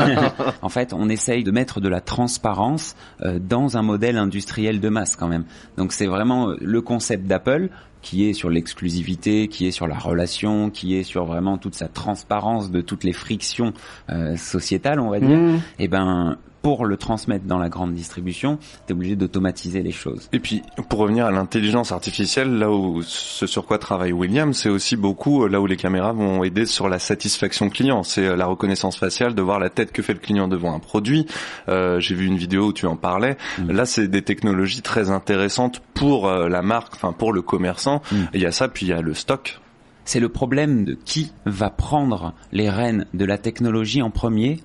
en 0.62 0.68
fait, 0.68 0.92
on 0.92 1.08
essaye 1.08 1.42
de 1.42 1.50
mettre 1.50 1.80
de 1.80 1.88
la 1.88 2.00
transparence 2.00 2.94
euh, 3.22 3.40
dans 3.40 3.76
un 3.76 3.82
modèle 3.82 4.18
industriel 4.18 4.80
de 4.80 4.88
masse 4.88 5.16
quand 5.16 5.28
même. 5.28 5.44
Donc 5.76 5.92
c'est 5.92 6.06
vraiment 6.06 6.54
le 6.60 6.80
concept 6.80 7.26
d'Apple 7.26 7.70
qui 8.02 8.28
est 8.28 8.34
sur 8.34 8.50
l'exclusivité, 8.50 9.48
qui 9.48 9.66
est 9.66 9.70
sur 9.70 9.86
la 9.86 9.96
relation, 9.96 10.70
qui 10.70 10.96
est 10.96 11.04
sur 11.04 11.24
vraiment 11.24 11.58
toute 11.58 11.74
sa 11.74 11.88
transparence 11.88 12.70
de 12.70 12.80
toutes 12.80 13.04
les 13.04 13.12
frictions 13.12 13.72
euh, 14.10 14.36
sociétales, 14.36 15.00
on 15.00 15.10
va 15.10 15.20
dire. 15.20 15.38
Mmh. 15.38 15.60
Et 15.78 15.88
ben 15.88 16.36
pour 16.62 16.86
le 16.86 16.96
transmettre 16.96 17.44
dans 17.44 17.58
la 17.58 17.68
grande 17.68 17.92
distribution, 17.92 18.58
tu 18.86 18.92
es 18.92 18.96
obligé 18.96 19.16
d'automatiser 19.16 19.82
les 19.82 19.92
choses. 19.92 20.28
Et 20.32 20.38
puis, 20.38 20.62
pour 20.88 21.00
revenir 21.00 21.26
à 21.26 21.30
l'intelligence 21.32 21.92
artificielle, 21.92 22.56
là 22.56 22.70
où 22.70 23.02
ce 23.02 23.46
sur 23.46 23.66
quoi 23.66 23.78
travaille 23.78 24.12
William, 24.12 24.54
c'est 24.54 24.68
aussi 24.68 24.96
beaucoup 24.96 25.46
là 25.48 25.60
où 25.60 25.66
les 25.66 25.76
caméras 25.76 26.12
vont 26.12 26.44
aider 26.44 26.66
sur 26.66 26.88
la 26.88 26.98
satisfaction 26.98 27.68
client. 27.68 28.02
C'est 28.04 28.36
la 28.36 28.46
reconnaissance 28.46 28.96
faciale, 28.96 29.34
de 29.34 29.42
voir 29.42 29.58
la 29.58 29.70
tête 29.70 29.92
que 29.92 30.02
fait 30.02 30.14
le 30.14 30.20
client 30.20 30.48
devant 30.48 30.74
un 30.74 30.78
produit. 30.78 31.26
Euh, 31.68 32.00
J'ai 32.00 32.14
vu 32.14 32.26
une 32.26 32.36
vidéo 32.36 32.68
où 32.68 32.72
tu 32.72 32.86
en 32.86 32.96
parlais. 32.96 33.36
Mmh. 33.58 33.72
Là, 33.72 33.86
c'est 33.86 34.08
des 34.08 34.22
technologies 34.22 34.82
très 34.82 35.10
intéressantes 35.10 35.82
pour 35.94 36.28
euh, 36.28 36.48
la 36.48 36.62
marque, 36.62 36.94
enfin 36.94 37.12
pour 37.12 37.32
le 37.32 37.42
commerçant. 37.42 38.02
Mmh. 38.10 38.16
Il 38.34 38.40
y 38.40 38.46
a 38.46 38.52
ça, 38.52 38.68
puis 38.68 38.86
il 38.86 38.90
y 38.90 38.92
a 38.92 39.02
le 39.02 39.14
stock. 39.14 39.60
C'est 40.04 40.20
le 40.20 40.28
problème 40.28 40.84
de 40.84 40.94
qui 40.94 41.32
va 41.46 41.70
prendre 41.70 42.34
les 42.50 42.68
rênes 42.68 43.06
de 43.14 43.24
la 43.24 43.38
technologie 43.38 44.02
en 44.02 44.10
premier 44.10 44.60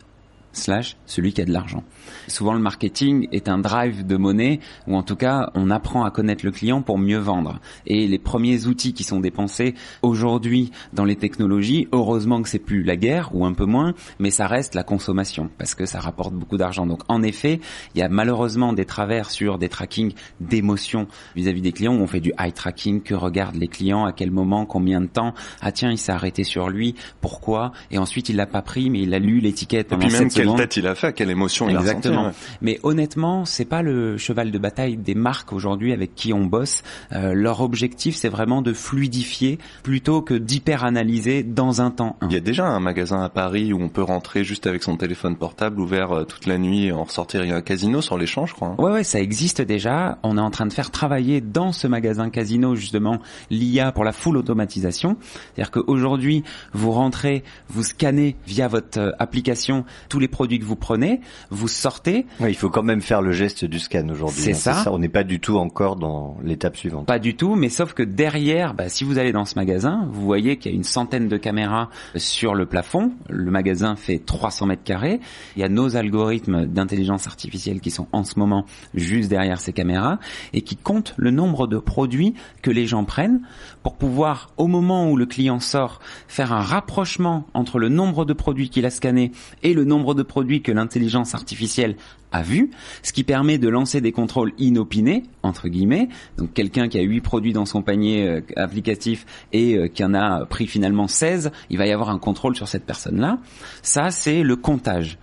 slash 0.57 0.97
celui 1.05 1.33
qui 1.33 1.41
a 1.41 1.45
de 1.45 1.53
l'argent. 1.53 1.83
Souvent 2.27 2.53
le 2.53 2.59
marketing 2.59 3.27
est 3.31 3.47
un 3.47 3.57
drive 3.57 4.05
de 4.05 4.17
monnaie 4.17 4.59
ou 4.87 4.95
en 4.95 5.03
tout 5.03 5.15
cas 5.15 5.51
on 5.55 5.69
apprend 5.69 6.03
à 6.03 6.11
connaître 6.11 6.45
le 6.45 6.51
client 6.51 6.81
pour 6.81 6.97
mieux 6.97 7.17
vendre. 7.17 7.59
Et 7.85 8.07
les 8.07 8.19
premiers 8.19 8.65
outils 8.67 8.93
qui 8.93 9.03
sont 9.03 9.19
dépensés 9.19 9.75
aujourd'hui 10.01 10.71
dans 10.93 11.05
les 11.05 11.15
technologies, 11.15 11.87
heureusement 11.91 12.41
que 12.41 12.49
c'est 12.49 12.59
plus 12.59 12.83
la 12.83 12.95
guerre 12.95 13.29
ou 13.33 13.45
un 13.45 13.53
peu 13.53 13.65
moins, 13.65 13.93
mais 14.19 14.31
ça 14.31 14.47
reste 14.47 14.75
la 14.75 14.83
consommation 14.83 15.49
parce 15.57 15.75
que 15.75 15.85
ça 15.85 15.99
rapporte 15.99 16.33
beaucoup 16.33 16.57
d'argent. 16.57 16.85
Donc 16.85 17.01
en 17.07 17.23
effet, 17.23 17.59
il 17.95 17.99
y 17.99 18.03
a 18.03 18.09
malheureusement 18.09 18.73
des 18.73 18.85
travers 18.85 19.29
sur 19.29 19.57
des 19.57 19.69
trackings 19.69 20.13
d'émotions 20.39 21.07
vis-à-vis 21.35 21.61
des 21.61 21.71
clients 21.71 21.95
où 21.95 22.01
on 22.01 22.07
fait 22.07 22.19
du 22.19 22.33
eye 22.39 22.51
tracking, 22.51 23.01
que 23.01 23.13
regardent 23.13 23.55
les 23.55 23.67
clients, 23.67 24.05
à 24.05 24.13
quel 24.13 24.31
moment, 24.31 24.65
combien 24.65 25.01
de 25.01 25.07
temps, 25.07 25.33
ah 25.61 25.71
tiens 25.71 25.91
il 25.91 25.97
s'est 25.97 26.11
arrêté 26.11 26.43
sur 26.43 26.69
lui, 26.69 26.95
pourquoi, 27.21 27.71
et 27.91 27.97
ensuite 27.97 28.29
il 28.29 28.35
l'a 28.35 28.45
pas 28.45 28.61
pris 28.61 28.89
mais 28.89 29.01
il 29.01 29.13
a 29.13 29.19
lu 29.19 29.39
l'étiquette 29.39 29.87
pendant 29.87 30.07
quelle 30.47 30.67
tête 30.67 30.77
il 30.77 30.87
a 30.87 30.95
fait, 30.95 31.13
quelle 31.13 31.29
émotion 31.29 31.69
il 31.69 31.75
a 31.75 31.79
ressenti. 31.79 31.97
Exactement. 31.97 32.31
Mais 32.61 32.79
honnêtement, 32.83 33.45
c'est 33.45 33.65
pas 33.65 33.81
le 33.81 34.17
cheval 34.17 34.51
de 34.51 34.57
bataille 34.57 34.97
des 34.97 35.15
marques 35.15 35.53
aujourd'hui 35.53 35.93
avec 35.93 36.15
qui 36.15 36.33
on 36.33 36.45
bosse. 36.45 36.83
Euh, 37.13 37.33
leur 37.33 37.61
objectif, 37.61 38.15
c'est 38.15 38.29
vraiment 38.29 38.61
de 38.61 38.73
fluidifier 38.73 39.59
plutôt 39.83 40.21
que 40.21 40.33
d'hyper 40.33 40.83
analyser 40.83 41.43
dans 41.43 41.81
un 41.81 41.91
temps. 41.91 42.17
Il 42.23 42.33
y 42.33 42.37
a 42.37 42.41
déjà 42.41 42.67
un 42.67 42.79
magasin 42.79 43.21
à 43.21 43.29
Paris 43.29 43.73
où 43.73 43.81
on 43.81 43.89
peut 43.89 44.03
rentrer 44.03 44.43
juste 44.43 44.67
avec 44.67 44.83
son 44.83 44.97
téléphone 44.97 45.35
portable 45.35 45.79
ouvert 45.79 46.11
euh, 46.11 46.23
toute 46.23 46.45
la 46.45 46.57
nuit 46.57 46.85
et 46.85 46.91
en 46.91 47.03
ressortir. 47.03 47.43
Il 47.43 47.49
y 47.49 47.53
a 47.53 47.55
un 47.55 47.61
casino 47.61 48.01
sur 48.01 48.17
champs, 48.25 48.45
je 48.45 48.53
crois. 48.53 48.69
Hein. 48.69 48.75
Ouais, 48.81 48.91
ouais, 48.91 49.03
ça 49.03 49.19
existe 49.19 49.61
déjà. 49.61 50.17
On 50.23 50.37
est 50.37 50.41
en 50.41 50.49
train 50.49 50.65
de 50.65 50.73
faire 50.73 50.91
travailler 50.91 51.41
dans 51.41 51.71
ce 51.71 51.87
magasin 51.87 52.29
casino 52.29 52.75
justement 52.75 53.19
l'IA 53.49 53.91
pour 53.91 54.03
la 54.03 54.11
full 54.11 54.37
automatisation. 54.37 55.17
C'est-à-dire 55.55 55.71
qu'aujourd'hui, 55.71 56.43
vous 56.73 56.91
rentrez, 56.91 57.43
vous 57.69 57.83
scannez 57.83 58.35
via 58.47 58.67
votre 58.67 58.99
euh, 58.99 59.11
application 59.19 59.85
tous 60.09 60.19
les 60.19 60.27
produits 60.37 60.59
que 60.59 60.65
vous 60.65 60.75
prenez, 60.75 61.19
vous 61.49 61.67
sortez. 61.67 62.27
Ouais, 62.39 62.51
il 62.51 62.55
faut 62.55 62.69
quand 62.69 62.83
même 62.83 63.01
faire 63.01 63.23
le 63.23 63.31
geste 63.31 63.65
du 63.65 63.79
scan 63.79 64.07
aujourd'hui. 64.09 64.39
C'est 64.39 64.53
ça. 64.53 64.83
ça. 64.83 64.93
On 64.93 64.99
n'est 64.99 65.09
pas 65.09 65.23
du 65.23 65.39
tout 65.39 65.57
encore 65.57 65.95
dans 65.95 66.37
l'étape 66.43 66.77
suivante. 66.77 67.07
Pas 67.07 67.17
du 67.17 67.35
tout, 67.35 67.55
mais 67.55 67.69
sauf 67.69 67.93
que 67.93 68.03
derrière, 68.03 68.75
bah, 68.75 68.87
si 68.87 69.03
vous 69.03 69.17
allez 69.17 69.31
dans 69.31 69.45
ce 69.45 69.55
magasin, 69.55 70.07
vous 70.11 70.21
voyez 70.21 70.57
qu'il 70.57 70.71
y 70.71 70.75
a 70.75 70.77
une 70.77 70.83
centaine 70.83 71.27
de 71.27 71.37
caméras 71.37 71.89
sur 72.15 72.53
le 72.53 72.67
plafond. 72.67 73.13
Le 73.29 73.49
magasin 73.49 73.95
fait 73.95 74.19
300 74.19 74.67
mètres 74.67 74.83
carrés. 74.83 75.19
Il 75.55 75.61
y 75.61 75.63
a 75.63 75.69
nos 75.69 75.95
algorithmes 75.95 76.67
d'intelligence 76.67 77.25
artificielle 77.25 77.81
qui 77.81 77.89
sont 77.89 78.07
en 78.11 78.23
ce 78.23 78.37
moment 78.37 78.65
juste 78.93 79.29
derrière 79.31 79.59
ces 79.59 79.73
caméras 79.73 80.19
et 80.53 80.61
qui 80.61 80.75
comptent 80.75 81.15
le 81.17 81.31
nombre 81.31 81.65
de 81.65 81.79
produits 81.79 82.35
que 82.61 82.69
les 82.69 82.85
gens 82.85 83.05
prennent 83.05 83.41
pour 83.81 83.95
pouvoir, 83.95 84.51
au 84.57 84.67
moment 84.67 85.09
où 85.09 85.17
le 85.17 85.25
client 85.25 85.59
sort, 85.59 85.99
faire 86.27 86.53
un 86.53 86.61
rapprochement 86.61 87.47
entre 87.55 87.79
le 87.79 87.89
nombre 87.89 88.23
de 88.23 88.33
produits 88.33 88.69
qu'il 88.69 88.85
a 88.85 88.91
scannés 88.91 89.31
et 89.63 89.73
le 89.73 89.83
nombre 89.83 90.13
de 90.13 90.26
produits 90.27 90.61
que 90.61 90.71
l'intelligence 90.71 91.33
artificielle 91.33 91.95
a 92.31 92.41
vu, 92.41 92.71
ce 93.03 93.13
qui 93.13 93.23
permet 93.23 93.57
de 93.57 93.69
lancer 93.69 94.01
des 94.01 94.11
contrôles 94.11 94.53
inopinés, 94.57 95.23
entre 95.43 95.69
guillemets. 95.69 96.09
Donc 96.37 96.53
quelqu'un 96.53 96.87
qui 96.87 96.99
a 96.99 97.01
8 97.01 97.21
produits 97.21 97.53
dans 97.53 97.65
son 97.65 97.81
panier 97.81 98.27
euh, 98.27 98.41
applicatif 98.55 99.25
et 99.53 99.75
euh, 99.75 99.87
qui 99.87 100.03
en 100.03 100.13
a 100.13 100.45
pris 100.45 100.67
finalement 100.67 101.07
16, 101.07 101.51
il 101.69 101.77
va 101.77 101.87
y 101.87 101.91
avoir 101.91 102.09
un 102.09 102.19
contrôle 102.19 102.55
sur 102.55 102.67
cette 102.67 102.85
personne-là. 102.85 103.39
Ça, 103.81 104.11
c'est 104.11 104.43
le 104.43 104.55
comptage. 104.55 105.17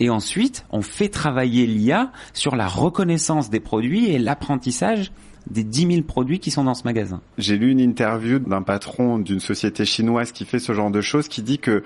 Et 0.00 0.10
ensuite, 0.10 0.64
on 0.70 0.82
fait 0.82 1.08
travailler 1.08 1.66
l'IA 1.66 2.12
sur 2.32 2.54
la 2.54 2.68
reconnaissance 2.68 3.50
des 3.50 3.60
produits 3.60 4.10
et 4.10 4.18
l'apprentissage 4.18 5.10
des 5.50 5.64
10 5.64 5.92
000 5.92 6.02
produits 6.02 6.40
qui 6.40 6.50
sont 6.50 6.64
dans 6.64 6.74
ce 6.74 6.84
magasin. 6.84 7.20
J'ai 7.38 7.56
lu 7.56 7.70
une 7.70 7.80
interview 7.80 8.38
d'un 8.38 8.62
patron 8.62 9.18
d'une 9.18 9.40
société 9.40 9.84
chinoise 9.84 10.32
qui 10.32 10.44
fait 10.44 10.58
ce 10.58 10.72
genre 10.72 10.90
de 10.90 11.00
choses, 11.00 11.28
qui 11.28 11.42
dit 11.42 11.58
que 11.58 11.82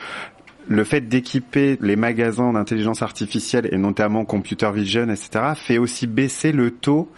le 0.69 0.85
fait 0.85 1.01
d'équiper 1.03 1.79
les 1.81 1.97
magasins 1.97 2.53
d'intelligence 2.53 3.03
artificielle 3.03 3.69
et 3.73 3.79
notamment 3.79 4.25
computer 4.25 4.71
vision, 4.73 5.09
etc., 5.09 5.53
fait 5.55 5.79
aussi 5.79 6.07
baisser 6.07 6.53
le 6.53 6.71
taux 6.71 7.11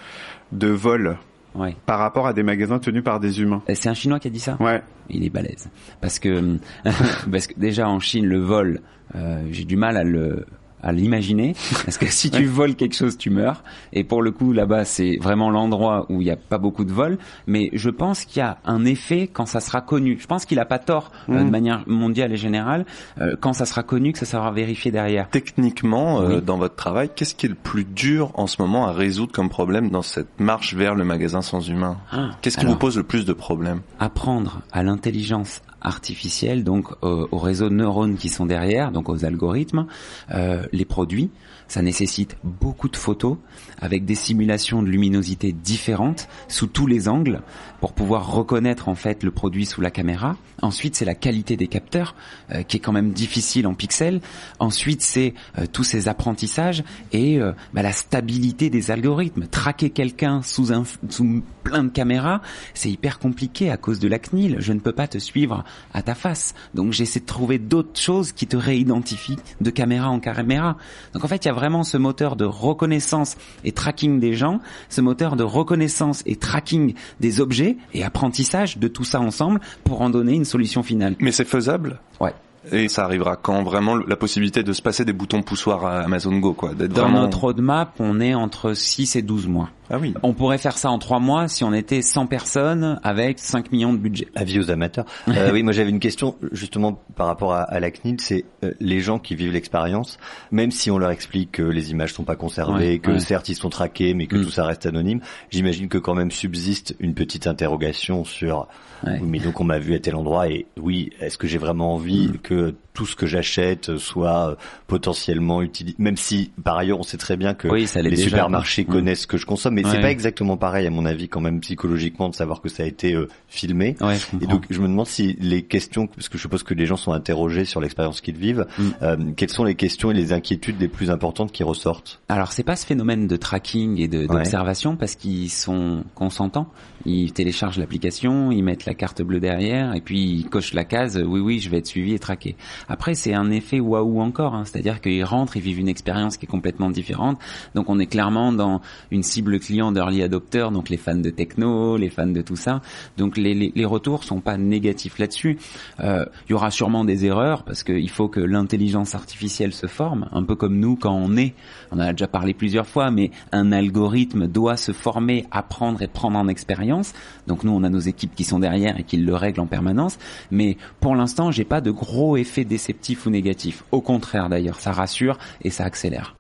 de 0.53 0.69
vol 0.69 1.17
Ouais. 1.57 1.77
par 1.87 2.01
rapport 2.01 2.27
à 2.27 2.33
des 2.33 2.43
magasins 2.43 2.81
tenus 2.81 3.05
par 3.05 3.21
des 3.21 3.41
humains. 3.41 3.63
C'est 3.75 3.89
un 3.89 3.95
Chinois 3.95 4.19
qui 4.19 4.27
a 4.27 4.31
dit 4.33 4.41
ça? 4.41 4.57
Ouais. 4.59 4.83
Il 5.09 5.25
est 5.25 5.31
balèze. 5.31 5.69
Parce 6.01 6.19
que, 6.19 6.57
parce 7.31 7.47
que 7.47 7.55
déjà 7.57 7.89
en 7.89 8.01
Chine, 8.01 8.27
le 8.27 8.41
vol, 8.41 8.81
euh, 9.15 9.41
j'ai 9.53 9.65
du 9.65 9.77
mal 9.77 9.97
à 9.97 10.03
le 10.03 10.47
à 10.85 10.93
l'imaginer. 10.93 11.55
Parce 11.85 11.99
que 11.99 12.07
si 12.07 12.31
tu 12.31 12.45
voles 12.45 12.75
quelque 12.77 12.95
chose 12.95 13.17
tu 13.19 13.31
meurs. 13.31 13.65
Et 13.93 14.05
pour 14.05 14.23
le 14.23 14.31
coup 14.31 14.53
là-bas 14.53 14.85
c'est 14.85 15.17
vraiment 15.21 15.51
l'endroit 15.51 16.07
où 16.11 16.21
il 16.21 16.25
n'y 16.25 16.31
a 16.31 16.37
pas 16.37 16.59
beaucoup 16.59 16.85
de 16.85 16.93
vols. 16.93 17.19
Mais 17.47 17.71
je 17.73 17.91
pense 17.91 18.25
qu'il 18.25 18.41
y 18.41 18.43
a 18.43 18.59
un 18.65 18.85
effet 18.85 19.29
quand 19.33 19.47
ça 19.47 19.61
sera 19.61 19.81
connu. 19.81 20.19
Je 20.21 20.27
pense 20.27 20.45
qu'il 20.45 20.59
a 20.61 20.65
pas 20.65 20.79
tort 20.79 21.11
euh, 21.29 21.43
de 21.43 21.51
manière 21.51 21.83
mondiale 21.87 22.33
et 22.33 22.37
générale 22.37 22.85
euh, 23.21 23.35
quand 23.41 23.53
ça 23.55 23.67
sera 23.67 23.83
connu 23.83 24.13
que 24.13 24.19
ça 24.19 24.27
sera 24.27 24.51
vérifié 24.53 24.91
derrière. 24.91 25.29
Techniquement, 25.31 26.21
euh, 26.21 26.37
Oui. 26.37 26.43
dans 26.43 26.59
votre 26.59 26.75
travail, 26.77 27.11
qu'est-ce 27.15 27.35
qui 27.35 27.47
est 27.47 27.49
le 27.49 27.55
plus 27.55 27.85
dur 27.85 28.31
en 28.35 28.47
ce 28.47 28.61
moment 28.61 28.87
à 28.87 28.93
résoudre 28.93 29.33
comme 29.33 29.49
problème 29.49 29.91
dans 29.91 30.03
cette 30.03 30.41
marche 30.41 30.75
vers 30.75 30.95
le 30.95 31.05
magasin 31.05 31.43
sans 31.43 31.67
humain? 31.69 31.97
Ah, 32.13 32.31
Qu'est-ce 32.43 32.59
qui 32.59 32.67
vous 32.67 32.77
pose 32.77 32.97
le 32.97 33.03
plus 33.05 33.25
de 33.25 33.33
problèmes? 33.33 33.81
Apprendre 33.99 34.61
à 34.73 34.83
l'intelligence 34.83 35.63
artificielle, 35.85 36.65
donc 36.65 36.89
euh, 37.03 37.27
aux 37.31 37.39
réseaux 37.39 37.69
de 37.69 37.75
neurones 37.75 38.17
qui 38.17 38.29
sont 38.29 38.47
derrière, 38.47 38.91
donc 38.91 39.09
aux 39.09 39.25
algorithmes, 39.25 39.87
euh, 40.33 40.65
les 40.73 40.85
produits. 40.85 41.31
Ça 41.69 41.83
nécessite 41.83 42.37
beaucoup 42.43 42.89
de 42.89 42.97
photos 42.97 43.37
avec 43.81 44.05
des 44.05 44.15
simulations 44.15 44.83
de 44.83 44.89
luminosité 44.89 45.53
différentes 45.53 46.29
sous 46.49 46.67
tous 46.67 46.87
les 46.87 47.09
angles 47.09 47.43
pour 47.85 47.93
pouvoir 47.93 48.33
reconnaître 48.33 48.89
en 48.89 48.95
fait 48.95 49.23
le 49.23 49.31
produit 49.31 49.67
sous 49.67 49.83
la 49.83 49.91
caméra. 49.91 50.39
Ensuite, 50.63 50.97
c'est 50.97 51.05
la 51.05 51.15
qualité 51.15 51.59
des 51.59 51.67
capteurs 51.67 52.15
euh, 52.51 52.63
qui 52.63 52.79
est 52.79 52.81
quand 52.81 52.93
même 52.93 53.13
difficile 53.13 53.67
en 53.67 53.75
pixels. 53.75 54.23
Ensuite, 54.59 55.03
c'est 55.03 55.35
euh, 55.59 55.67
tous 55.71 55.85
ces 55.85 56.09
apprentissages 56.09 56.83
et 57.13 57.39
euh, 57.39 57.53
bah, 57.75 57.83
la 57.83 57.93
stabilité 57.93 58.71
des 58.71 58.91
algorithmes. 58.91 59.47
Traquer 59.49 59.91
quelqu'un 59.91 60.41
sous 60.41 60.73
un 60.73 60.85
sous 61.11 61.43
plein 61.63 61.85
de 61.85 61.91
caméras, 61.91 62.41
c'est 62.73 62.91
hyper 62.91 63.19
compliqué 63.19 63.71
à 63.71 63.77
cause 63.77 63.99
de 63.99 64.09
la 64.09 64.19
CNIL. 64.19 64.57
Je 64.61 64.73
ne 64.73 64.81
peux 64.81 64.93
pas 64.93 65.07
te 65.07 65.19
suivre 65.19 65.63
à 65.93 66.01
ta 66.01 66.15
face. 66.15 66.55
Donc 66.73 66.93
j'essaie 66.93 67.21
de 67.21 67.27
trouver 67.27 67.59
d'autres 67.59 68.01
choses 68.01 68.33
qui 68.33 68.47
te 68.47 68.57
réidentifient 68.57 69.39
de 69.61 69.71
caméra 69.71 70.09
en 70.09 70.21
caméra. 70.21 70.79
Donc 71.13 71.25
en 71.25 71.29
fait, 71.29 71.45
il 71.45 71.49
y 71.49 71.51
a 71.51 71.55
vraiment 71.55 71.85
ce 71.85 71.99
moteur 71.99 72.37
de 72.37 72.47
reconnaissance 72.47 73.37
et 73.63 73.73
tracking 73.73 74.21
des 74.21 74.33
gens, 74.33 74.61
ce 74.89 75.03
moteur 75.03 75.37
de 75.37 75.45
reconnaissance 75.45 76.23
et 76.25 76.37
tracking 76.37 76.95
des 77.21 77.41
objets 77.41 77.74
et 77.93 78.05
apprentissage 78.05 78.79
de 78.79 78.89
tout 78.89 79.05
ça 79.05 79.21
ensemble 79.21 79.61
pour 79.85 80.03
en 80.03 80.11
donner 80.11 80.35
une 80.35 80.45
solution 80.45 80.83
finale. 80.83 81.17
Mais 81.19 81.33
c'est 81.33 81.45
faisable? 81.45 82.01
Ouais. 82.21 82.33
Et 82.73 82.89
ça 82.89 83.05
arrivera 83.05 83.37
quand 83.37 83.63
vraiment 83.63 83.95
la 83.95 84.17
possibilité 84.17 84.63
de 84.63 84.73
se 84.73 84.81
passer 84.81 85.05
des 85.05 85.13
boutons 85.13 85.43
poussoirs 85.43 85.85
à 85.85 86.01
Amazon 86.01 86.39
Go, 86.39 86.55
quoi. 86.55 86.73
Dans 86.73 86.87
vraiment... 86.87 87.23
notre 87.23 87.41
roadmap, 87.41 87.95
on 87.99 88.21
est 88.21 88.35
entre 88.35 88.73
6 88.73 89.17
et 89.17 89.23
12 89.23 89.49
mois. 89.49 89.69
Ah 89.91 89.99
oui. 90.01 90.15
On 90.23 90.33
pourrait 90.33 90.59
faire 90.59 90.79
ça 90.79 90.91
en 90.91 90.99
3 90.99 91.21
mois 91.21 91.47
si 91.49 91.63
on 91.65 91.73
était 91.75 92.01
100 92.03 92.27
personnes 92.27 92.99
avec 93.03 93.39
5 93.39 93.71
millions 93.71 93.93
de 93.93 93.99
budget. 93.99 94.29
Avis 94.35 94.59
aux 94.59 94.71
amateurs. 94.71 95.05
Euh, 95.29 95.51
oui, 95.53 95.63
moi 95.63 95.73
j'avais 95.73 95.91
une 95.91 96.01
question 96.01 96.37
justement 96.53 96.99
par 97.17 97.27
rapport 97.27 97.53
à, 97.53 97.63
à 97.63 97.81
la 97.81 97.91
CNIL, 97.91 98.17
c'est 98.21 98.45
euh, 98.65 98.73
les 98.81 99.01
gens 99.01 99.19
qui 99.19 99.35
vivent 99.35 99.53
l'expérience, 99.53 100.19
même 100.51 100.71
si 100.71 100.91
on 100.91 100.97
leur 100.99 101.11
explique 101.11 101.53
que 101.53 101.63
les 101.63 101.91
images 101.91 102.15
sont 102.15 102.25
pas 102.25 102.37
conservées, 102.37 102.93
Ouais, 102.95 102.99
que 102.99 103.11
ouais. 103.13 103.21
certes 103.21 103.49
ils 103.51 103.55
sont 103.57 103.69
traqués, 103.71 104.15
mais 104.15 104.27
que 104.27 104.37
Mm. 104.37 104.43
tout 104.45 104.51
ça 104.51 104.65
reste 104.65 104.87
anonyme, 104.87 105.21
j'imagine 105.51 105.89
que 105.89 105.99
quand 105.99 106.15
même 106.15 106.31
subsiste 106.31 106.97
une 106.99 107.15
petite 107.15 107.47
interrogation 107.47 108.25
sur 108.25 108.69
Ouais. 109.07 109.19
oui, 109.21 109.27
mais 109.29 109.39
donc 109.39 109.61
on 109.61 109.65
m'a 109.65 109.79
vu 109.79 109.95
à 109.95 109.99
tel 109.99 110.15
endroit 110.17 110.49
et 110.49 110.67
oui, 110.81 111.11
est-ce 111.21 111.37
que 111.37 111.47
j'ai 111.47 111.59
vraiment 111.59 111.93
envie 111.95 112.29
Mm. 112.29 112.39
que 112.39 112.75
tout 112.95 113.07
ce 113.07 113.17
que 113.17 113.27
j'achète 113.27 113.99
soit 113.99 114.51
euh, 114.51 114.55
potentiellement 114.87 115.61
utilisé, 115.63 115.97
même 115.99 116.17
si 116.17 116.53
par 116.63 116.79
ailleurs 116.79 117.01
on 117.01 117.03
sait 117.03 117.17
très 117.17 117.37
bien 117.37 117.53
que 117.53 117.67
Oui, 117.69 117.87
ça 117.89 118.01
l'est 118.01 118.11
les 118.11 118.17
déjà, 118.17 118.29
supermarchés 118.31 118.85
quoi. 118.85 118.95
Mm. 118.95 118.99
connaissent 118.99 119.21
ce 119.23 119.27
que 119.27 119.37
je 119.37 119.45
consomme, 119.47 119.75
mais 119.75 119.83
c'est 119.83 119.97
Ouais. 119.97 120.01
pas 120.01 120.11
exactement 120.13 120.57
pareil 120.57 120.87
à 120.87 120.91
mon 120.91 121.05
avis 121.05 121.29
quand 121.29 121.41
même 121.41 121.61
psychologiquement 121.61 122.29
de 122.29 122.35
savoir 122.35 122.61
que 122.63 122.69
ça 122.69 122.85
a 122.85 122.87
été 122.87 123.13
euh, 123.15 123.29
filmé. 123.49 123.97
Ouais, 124.01 124.17
Et 124.41 124.47
donc 124.47 124.67
je 124.71 124.81
me 124.81 124.87
demande 124.87 125.07
si 125.09 125.37
les 125.41 125.63
questions, 125.63 126.07
parce 126.07 126.29
que 126.29 126.39
je 126.39 126.43
suppose 126.43 126.63
que 126.63 126.73
les 126.75 126.87
gens 126.87 126.97
sont 126.97 127.13
interrogés 127.13 127.65
sur 127.65 127.81
l'expérience 127.81 128.21
qu'ils 128.21 128.37
vivent, 128.39 128.67
Mm. 128.79 128.83
euh, 129.03 129.17
quelles 129.37 129.51
sont 129.51 129.65
les 129.65 129.75
questions 129.75 130.13
et 130.13 130.15
les 130.15 130.33
inquiétudes 130.33 130.81
les 130.81 130.89
plus 130.89 131.11
importantes 131.11 131.51
qui 131.51 131.65
ressortent? 131.65 132.21
Alors 132.29 132.53
c'est 132.53 132.63
pas 132.63 132.77
ce 132.77 132.87
phénomène 132.87 133.27
de 133.27 133.37
tracking 133.37 134.01
et 134.01 134.07
d'observation 134.09 134.97
parce 134.97 135.17
qu'ils 135.17 135.51
sont 135.51 136.05
consentants. 136.15 136.69
Ils 137.07 137.33
téléchargent 137.33 137.79
l'application, 137.79 138.51
ils 138.51 138.63
mettent 138.63 138.87
la 138.87 138.95
carte 138.95 139.21
bleue 139.21 139.41
derrière 139.41 139.95
et 139.95 140.01
puis 140.01 140.21
ils 140.21 140.49
cochent 140.49 140.73
la 140.73 140.85
case 140.85 141.23
oui 141.23 141.41
oui 141.41 141.59
je 141.61 141.69
vais 141.69 141.79
être 141.79 141.87
suivi 141.87 142.15
et 142.15 142.19
traqué. 142.19 142.57
Après 142.89 143.15
c'est 143.15 143.35
un 143.35 143.51
effet 143.51 143.81
waouh 143.81 144.21
encore, 144.21 144.55
hein. 144.55 144.65
c'est-à-dire 144.65 145.01
qu'ils 145.01 145.25
rentrent, 145.25 145.57
ils 145.57 145.63
vivent 145.63 145.81
une 145.81 145.89
expérience 145.89 146.37
qui 146.37 146.47
est 146.47 146.49
complètement 146.49 146.91
différente. 146.91 147.39
Donc 147.75 147.89
on 147.89 147.99
est 147.99 148.07
clairement 148.07 148.53
dans 148.53 148.81
une 149.11 149.23
cible 149.23 149.59
client 149.59 149.93
d'early 149.93 150.23
adopter, 150.23 150.69
donc 150.73 150.89
les 150.89 150.97
fans 150.97 151.15
de 151.15 151.31
techno, 151.31 151.97
les 151.97 152.11
fans 152.11 152.27
de 152.27 152.43
tout 152.43 152.57
ça. 152.57 152.81
Donc 153.17 153.37
les, 153.37 153.55
les, 153.55 153.73
les 153.75 153.85
retours 153.85 154.25
sont 154.25 154.41
pas 154.41 154.57
négatifs 154.57 155.19
là-dessus. 155.19 155.59
Euh, 156.01 156.25
Il 156.49 156.53
y 156.53 156.55
aura 156.55 156.71
sûrement 156.71 157.05
des 157.05 157.25
erreurs 157.27 157.63
parce 157.65 157.83
qu'il 157.83 158.11
faut 158.11 158.29
que 158.29 158.41
l'intelligence 158.41 159.15
artificielle 159.15 159.73
se 159.73 159.87
forme, 159.87 160.29
un 160.33 160.43
peu 160.43 160.57
comme 160.57 160.79
nous 160.79 160.97
quand 160.97 161.15
on 161.15 161.37
est. 161.37 161.55
On 161.91 161.97
en 161.97 162.01
a 162.01 162.13
déjà 162.13 162.29
parlé 162.29 162.55
plusieurs 162.55 162.87
fois, 162.87 163.11
mais 163.11 163.31
un 163.53 163.73
algorithme 163.73 164.47
doit 164.47 164.77
se 164.77 164.93
former, 164.93 165.47
apprendre 165.51 166.03
et 166.03 166.09
prendre 166.09 166.39
en 166.39 166.49
expérience. 166.49 167.13
Donc 167.47 167.65
nous, 167.65 167.73
on 167.73 167.83
a 167.83 167.89
nos 167.89 168.01
équipes 168.01 168.35
qui 168.35 168.45
sont 168.45 168.59
derrière 168.59 168.99
et 168.99 169.05
qui 169.05 169.17
le 169.17 169.35
règlent 169.35 169.61
en 169.61 169.67
permanence. 169.67 170.19
Mais 170.51 170.77
pour 171.01 171.15
l'instant, 171.17 171.51
j'ai 171.51 171.65
pas 171.65 171.81
de 171.81 171.91
gros 171.91 172.37
effets 172.37 172.65
déceptifs 172.75 173.27
ou 173.27 173.31
négatifs. 173.31 173.85
Au 173.93 174.01
contraire, 174.01 174.49
d'ailleurs, 174.49 174.81
ça 174.81 174.91
rassure 174.91 175.39
et 175.63 175.71
ça 175.71 175.85
accélère. 175.85 176.35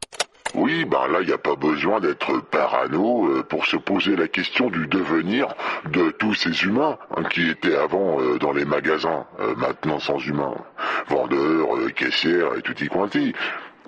Oui, 0.56 0.84
ben 0.84 1.08
là, 1.08 1.18
il 1.20 1.26
n'y 1.26 1.32
a 1.32 1.38
pas 1.38 1.56
besoin 1.56 1.98
d'être 2.00 2.40
parano 2.40 3.26
euh, 3.28 3.42
pour 3.42 3.66
se 3.66 3.76
poser 3.76 4.14
la 4.14 4.28
question 4.28 4.70
du 4.70 4.86
devenir 4.86 5.48
de 5.90 6.10
tous 6.12 6.34
ces 6.34 6.54
humains 6.64 6.96
hein, 7.16 7.24
qui 7.24 7.48
étaient 7.48 7.76
avant 7.76 8.20
euh, 8.20 8.38
dans 8.38 8.52
les 8.52 8.64
magasins, 8.64 9.26
euh, 9.40 9.54
maintenant 9.56 9.98
sans 9.98 10.18
humains. 10.18 10.54
Vendeurs, 11.08 11.76
euh, 11.76 11.88
caissières 11.90 12.56
et 12.56 12.62
tutti 12.62 12.86
quanti. 12.88 13.32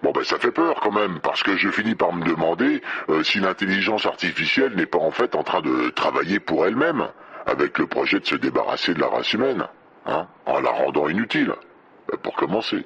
Bon 0.03 0.13
ben 0.13 0.25
ça 0.25 0.39
fait 0.39 0.51
peur 0.53 0.81
quand 0.83 0.93
même, 0.93 1.21
parce 1.21 1.43
que 1.43 1.57
je 1.57 1.69
finis 1.71 1.95
par 1.95 2.13
me 2.13 2.25
demander 2.25 2.83
si 3.23 3.41
l'intelligence 3.41 4.05
artificielle 4.05 4.75
n'est 4.77 4.93
pas 4.95 4.99
en 4.99 5.11
fait 5.11 5.35
en 5.35 5.43
train 5.43 5.63
de 5.63 5.89
travailler 5.89 6.39
pour 6.39 6.67
elle-même, 6.67 7.09
avec 7.47 7.79
le 7.79 7.87
projet 7.87 8.21
de 8.21 8.27
se 8.27 8.37
débarrasser 8.37 8.93
de 8.93 9.01
la 9.01 9.09
race 9.09 9.33
humaine, 9.33 9.67
hein, 10.05 10.27
en 10.45 10.61
la 10.61 10.71
rendant 10.71 11.09
inutile, 11.09 11.55
pour 12.23 12.35
commencer. 12.37 12.85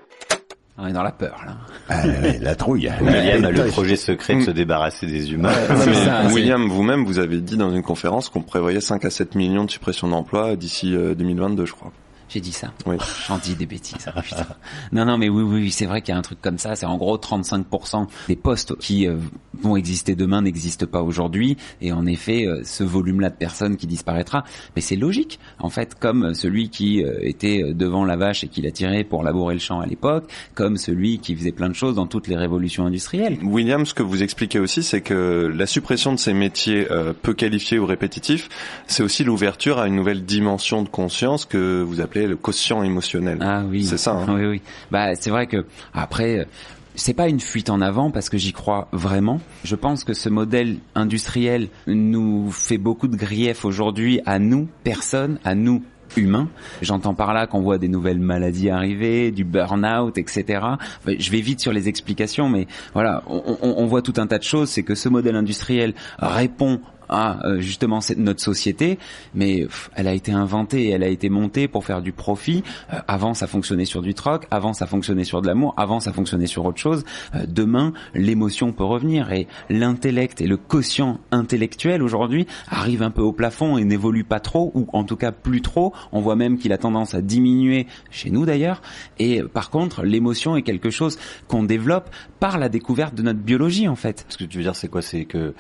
On 0.82 0.86
est 0.86 0.92
dans 0.92 1.02
la 1.02 1.12
peur, 1.12 1.42
là. 1.44 1.56
Ah, 1.90 2.06
la 2.40 2.54
trouille. 2.54 2.90
William 3.02 3.44
a 3.44 3.50
le 3.50 3.66
projet 3.66 3.96
secret 3.96 4.36
de 4.36 4.42
se 4.42 4.50
débarrasser 4.50 5.06
des 5.06 5.32
humains. 5.32 5.52
Ça, 5.52 6.26
William, 6.28 6.66
vous-même, 6.68 7.04
vous 7.04 7.18
avez 7.18 7.40
dit 7.40 7.58
dans 7.58 7.70
une 7.70 7.82
conférence 7.82 8.30
qu'on 8.30 8.40
prévoyait 8.40 8.80
5 8.80 9.04
à 9.04 9.10
7 9.10 9.34
millions 9.34 9.64
de 9.64 9.70
suppressions 9.70 10.08
d'emplois 10.08 10.56
d'ici 10.56 10.94
euh, 10.94 11.14
2022, 11.14 11.66
je 11.66 11.72
crois. 11.72 11.92
J'ai 12.30 12.40
dit 12.40 12.52
ça. 12.52 12.72
Oui. 12.86 12.96
J'en 13.26 13.38
dis 13.38 13.56
des 13.56 13.66
bêtises. 13.66 14.06
ah, 14.14 14.22
putain. 14.22 14.46
non, 14.92 15.04
non, 15.04 15.18
mais 15.18 15.28
oui, 15.28 15.42
oui, 15.42 15.60
oui, 15.62 15.70
c'est 15.70 15.86
vrai 15.86 16.00
qu'il 16.00 16.12
y 16.12 16.16
a 16.16 16.18
un 16.18 16.22
truc 16.22 16.40
comme 16.40 16.58
ça. 16.58 16.76
C'est 16.76 16.86
en 16.86 16.96
gros 16.96 17.18
35% 17.18 18.06
des 18.28 18.36
postes 18.36 18.76
qui 18.78 19.06
euh, 19.06 19.16
vont 19.62 19.76
exister 19.76 20.14
demain 20.14 20.42
n'existent 20.42 20.86
pas 20.86 21.02
aujourd'hui. 21.02 21.56
Et 21.80 21.92
en 21.92 22.06
effet, 22.06 22.46
euh, 22.46 22.62
ce 22.64 22.84
volume-là 22.84 23.30
de 23.30 23.36
personnes 23.36 23.76
qui 23.76 23.86
disparaîtra, 23.86 24.44
mais 24.76 24.82
c'est 24.82 24.96
logique. 24.96 25.38
En 25.58 25.70
fait, 25.70 25.94
comme 25.98 26.34
celui 26.34 26.70
qui 26.70 27.04
euh, 27.04 27.18
était 27.22 27.72
devant 27.74 28.04
la 28.04 28.16
vache 28.16 28.44
et 28.44 28.48
qui 28.48 28.62
la 28.62 28.70
tirait 28.70 29.04
pour 29.04 29.22
labourer 29.22 29.54
le 29.54 29.60
champ 29.60 29.80
à 29.80 29.86
l'époque, 29.86 30.30
comme 30.54 30.76
celui 30.76 31.18
qui 31.18 31.34
faisait 31.36 31.52
plein 31.52 31.68
de 31.68 31.74
choses 31.74 31.94
dans 31.94 32.06
toutes 32.06 32.28
les 32.28 32.36
révolutions 32.36 32.86
industrielles. 32.86 33.38
William, 33.42 33.84
ce 33.86 33.94
que 33.94 34.02
vous 34.02 34.22
expliquez 34.22 34.58
aussi, 34.58 34.82
c'est 34.82 35.00
que 35.00 35.52
la 35.54 35.66
suppression 35.66 36.12
de 36.12 36.18
ces 36.18 36.32
métiers 36.32 36.86
euh, 36.90 37.12
peu 37.20 37.34
qualifiés 37.34 37.78
ou 37.78 37.86
répétitifs, 37.86 38.48
c'est 38.86 39.02
aussi 39.02 39.24
l'ouverture 39.24 39.78
à 39.78 39.86
une 39.86 39.96
nouvelle 39.96 40.24
dimension 40.24 40.82
de 40.82 40.88
conscience 40.88 41.44
que 41.44 41.82
vous 41.82 42.00
appelez 42.00 42.26
le 42.26 42.36
quotient 42.36 42.82
émotionnel. 42.82 43.38
Ah 43.40 43.62
oui. 43.68 43.84
C'est 43.84 43.98
ça. 43.98 44.12
hein. 44.12 44.26
Oui, 44.28 44.46
oui. 44.46 44.62
Bah, 44.90 45.14
c'est 45.14 45.30
vrai 45.30 45.46
que 45.46 45.64
après, 45.92 46.46
c'est 46.94 47.14
pas 47.14 47.28
une 47.28 47.40
fuite 47.40 47.70
en 47.70 47.80
avant 47.80 48.10
parce 48.10 48.28
que 48.28 48.38
j'y 48.38 48.52
crois 48.52 48.88
vraiment. 48.92 49.40
Je 49.64 49.76
pense 49.76 50.04
que 50.04 50.14
ce 50.14 50.28
modèle 50.28 50.78
industriel 50.94 51.68
nous 51.86 52.50
fait 52.50 52.78
beaucoup 52.78 53.08
de 53.08 53.16
griefs 53.16 53.64
aujourd'hui 53.64 54.20
à 54.26 54.38
nous, 54.38 54.68
personnes, 54.84 55.38
à 55.44 55.54
nous 55.54 55.82
humains. 56.16 56.48
J'entends 56.82 57.14
par 57.14 57.32
là 57.34 57.46
qu'on 57.46 57.60
voit 57.60 57.78
des 57.78 57.88
nouvelles 57.88 58.18
maladies 58.18 58.70
arriver, 58.70 59.30
du 59.30 59.44
burn-out, 59.44 60.18
etc. 60.18 60.60
Je 61.06 61.30
vais 61.30 61.40
vite 61.40 61.60
sur 61.60 61.72
les 61.72 61.88
explications, 61.88 62.48
mais 62.48 62.66
voilà, 62.94 63.22
on 63.28 63.86
voit 63.86 64.02
tout 64.02 64.14
un 64.16 64.26
tas 64.26 64.38
de 64.38 64.44
choses. 64.44 64.70
C'est 64.70 64.82
que 64.82 64.94
ce 64.94 65.08
modèle 65.08 65.36
industriel 65.36 65.94
répond 66.18 66.80
à 67.10 67.44
euh, 67.44 67.60
justement 67.60 68.00
cette, 68.00 68.18
notre 68.18 68.40
société, 68.40 68.98
mais 69.34 69.66
elle 69.94 70.08
a 70.08 70.14
été 70.14 70.32
inventée, 70.32 70.88
elle 70.88 71.02
a 71.02 71.08
été 71.08 71.28
montée 71.28 71.68
pour 71.68 71.84
faire 71.84 72.00
du 72.00 72.12
profit. 72.12 72.62
Euh, 72.92 72.98
avant, 73.08 73.34
ça 73.34 73.46
fonctionnait 73.46 73.84
sur 73.84 74.00
du 74.00 74.14
troc, 74.14 74.46
avant, 74.50 74.72
ça 74.72 74.86
fonctionnait 74.86 75.24
sur 75.24 75.42
de 75.42 75.46
l'amour, 75.46 75.74
avant, 75.76 76.00
ça 76.00 76.12
fonctionnait 76.12 76.46
sur 76.46 76.64
autre 76.64 76.78
chose. 76.78 77.04
Euh, 77.34 77.44
demain, 77.46 77.92
l'émotion 78.14 78.72
peut 78.72 78.84
revenir 78.84 79.32
et 79.32 79.46
l'intellect 79.68 80.40
et 80.40 80.46
le 80.46 80.56
quotient 80.56 81.20
intellectuel 81.32 82.02
aujourd'hui 82.02 82.46
arrive 82.68 83.02
un 83.02 83.10
peu 83.10 83.22
au 83.22 83.32
plafond 83.32 83.76
et 83.76 83.84
n'évolue 83.84 84.24
pas 84.24 84.40
trop, 84.40 84.70
ou 84.74 84.86
en 84.92 85.04
tout 85.04 85.16
cas 85.16 85.32
plus 85.32 85.60
trop. 85.60 85.92
On 86.12 86.20
voit 86.20 86.36
même 86.36 86.58
qu'il 86.58 86.72
a 86.72 86.78
tendance 86.78 87.14
à 87.14 87.20
diminuer 87.20 87.86
chez 88.10 88.30
nous 88.30 88.46
d'ailleurs. 88.46 88.80
Et 89.18 89.42
euh, 89.42 89.48
par 89.48 89.70
contre, 89.70 90.02
l'émotion 90.02 90.56
est 90.56 90.62
quelque 90.62 90.90
chose 90.90 91.18
qu'on 91.48 91.64
développe 91.64 92.10
par 92.38 92.58
la 92.58 92.68
découverte 92.68 93.14
de 93.14 93.22
notre 93.22 93.40
biologie 93.40 93.88
en 93.88 93.96
fait. 93.96 94.24
Ce 94.28 94.36
que 94.36 94.44
tu 94.44 94.58
veux 94.58 94.64
dire, 94.64 94.76
c'est 94.76 94.88
quoi? 94.88 95.02
C'est 95.02 95.24
que 95.24 95.54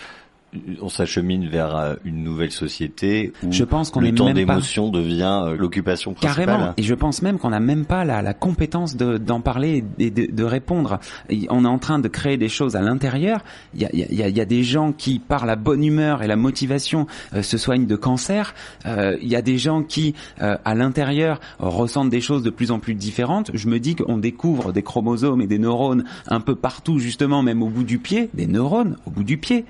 on 0.82 0.88
s'achemine 0.88 1.46
vers 1.48 1.76
euh, 1.76 1.94
une 2.04 2.24
nouvelle 2.24 2.50
société 2.50 3.32
où 3.44 3.52
Je 3.52 3.62
pense 3.64 3.90
qu'on 3.90 4.00
le 4.00 4.08
est 4.08 4.12
temps 4.12 4.32
d'émotion 4.32 4.88
devient 4.90 5.42
euh, 5.44 5.56
l'occupation 5.56 6.12
principale. 6.14 6.46
Carrément. 6.46 6.74
Et 6.76 6.82
je 6.82 6.94
pense 6.94 7.22
même 7.22 7.38
qu'on 7.38 7.50
n'a 7.50 7.60
même 7.60 7.84
pas 7.84 8.04
la, 8.04 8.20
la 8.22 8.34
compétence 8.34 8.96
de- 8.96 9.16
d'en 9.18 9.40
parler 9.40 9.84
et 9.98 10.10
de, 10.10 10.26
de 10.32 10.44
répondre. 10.44 10.98
On 11.50 11.64
est 11.64 11.68
en 11.68 11.78
train 11.78 11.98
de 11.98 12.08
créer 12.08 12.36
des 12.36 12.48
choses 12.48 12.74
à 12.74 12.82
l'intérieur. 12.82 13.44
Il 13.74 13.82
y 13.82 13.84
a, 13.84 13.90
il 13.92 14.00
y, 14.14 14.22
a, 14.22 14.28
il 14.28 14.36
y 14.36 14.40
a 14.40 14.44
des 14.44 14.64
gens 14.64 14.92
qui, 14.92 15.18
par 15.20 15.46
la 15.46 15.56
bonne 15.56 15.84
humeur 15.84 16.22
et 16.22 16.26
la 16.26 16.36
motivation, 16.36 17.06
euh, 17.34 17.42
se 17.42 17.56
soignent 17.56 17.86
de 17.86 17.96
cancer. 17.96 18.54
Euh, 18.86 19.16
il 19.22 19.28
y 19.28 19.36
a 19.36 19.42
des 19.42 19.58
gens 19.58 19.82
qui, 19.82 20.14
euh, 20.42 20.56
à 20.64 20.74
l'intérieur, 20.74 21.38
ressentent 21.60 22.10
des 22.10 22.20
choses 22.20 22.42
de 22.42 22.50
plus 22.50 22.70
en 22.72 22.80
plus 22.80 22.94
différentes. 22.94 23.50
Je 23.54 23.68
me 23.68 23.78
dis 23.78 23.94
qu'on 23.94 24.18
découvre 24.18 24.72
des 24.72 24.82
chromosomes 24.82 25.40
et 25.42 25.46
des 25.46 25.58
neurones 25.58 26.04
un 26.26 26.40
peu 26.40 26.56
partout, 26.56 26.98
justement, 26.98 27.42
même 27.42 27.62
au 27.62 27.68
bout 27.68 27.84
du 27.84 27.98
pied, 27.98 28.30
des 28.34 28.46
neurones 28.48 28.96
au 29.06 29.10
bout 29.10 29.24
du 29.24 29.38
pied. 29.38 29.64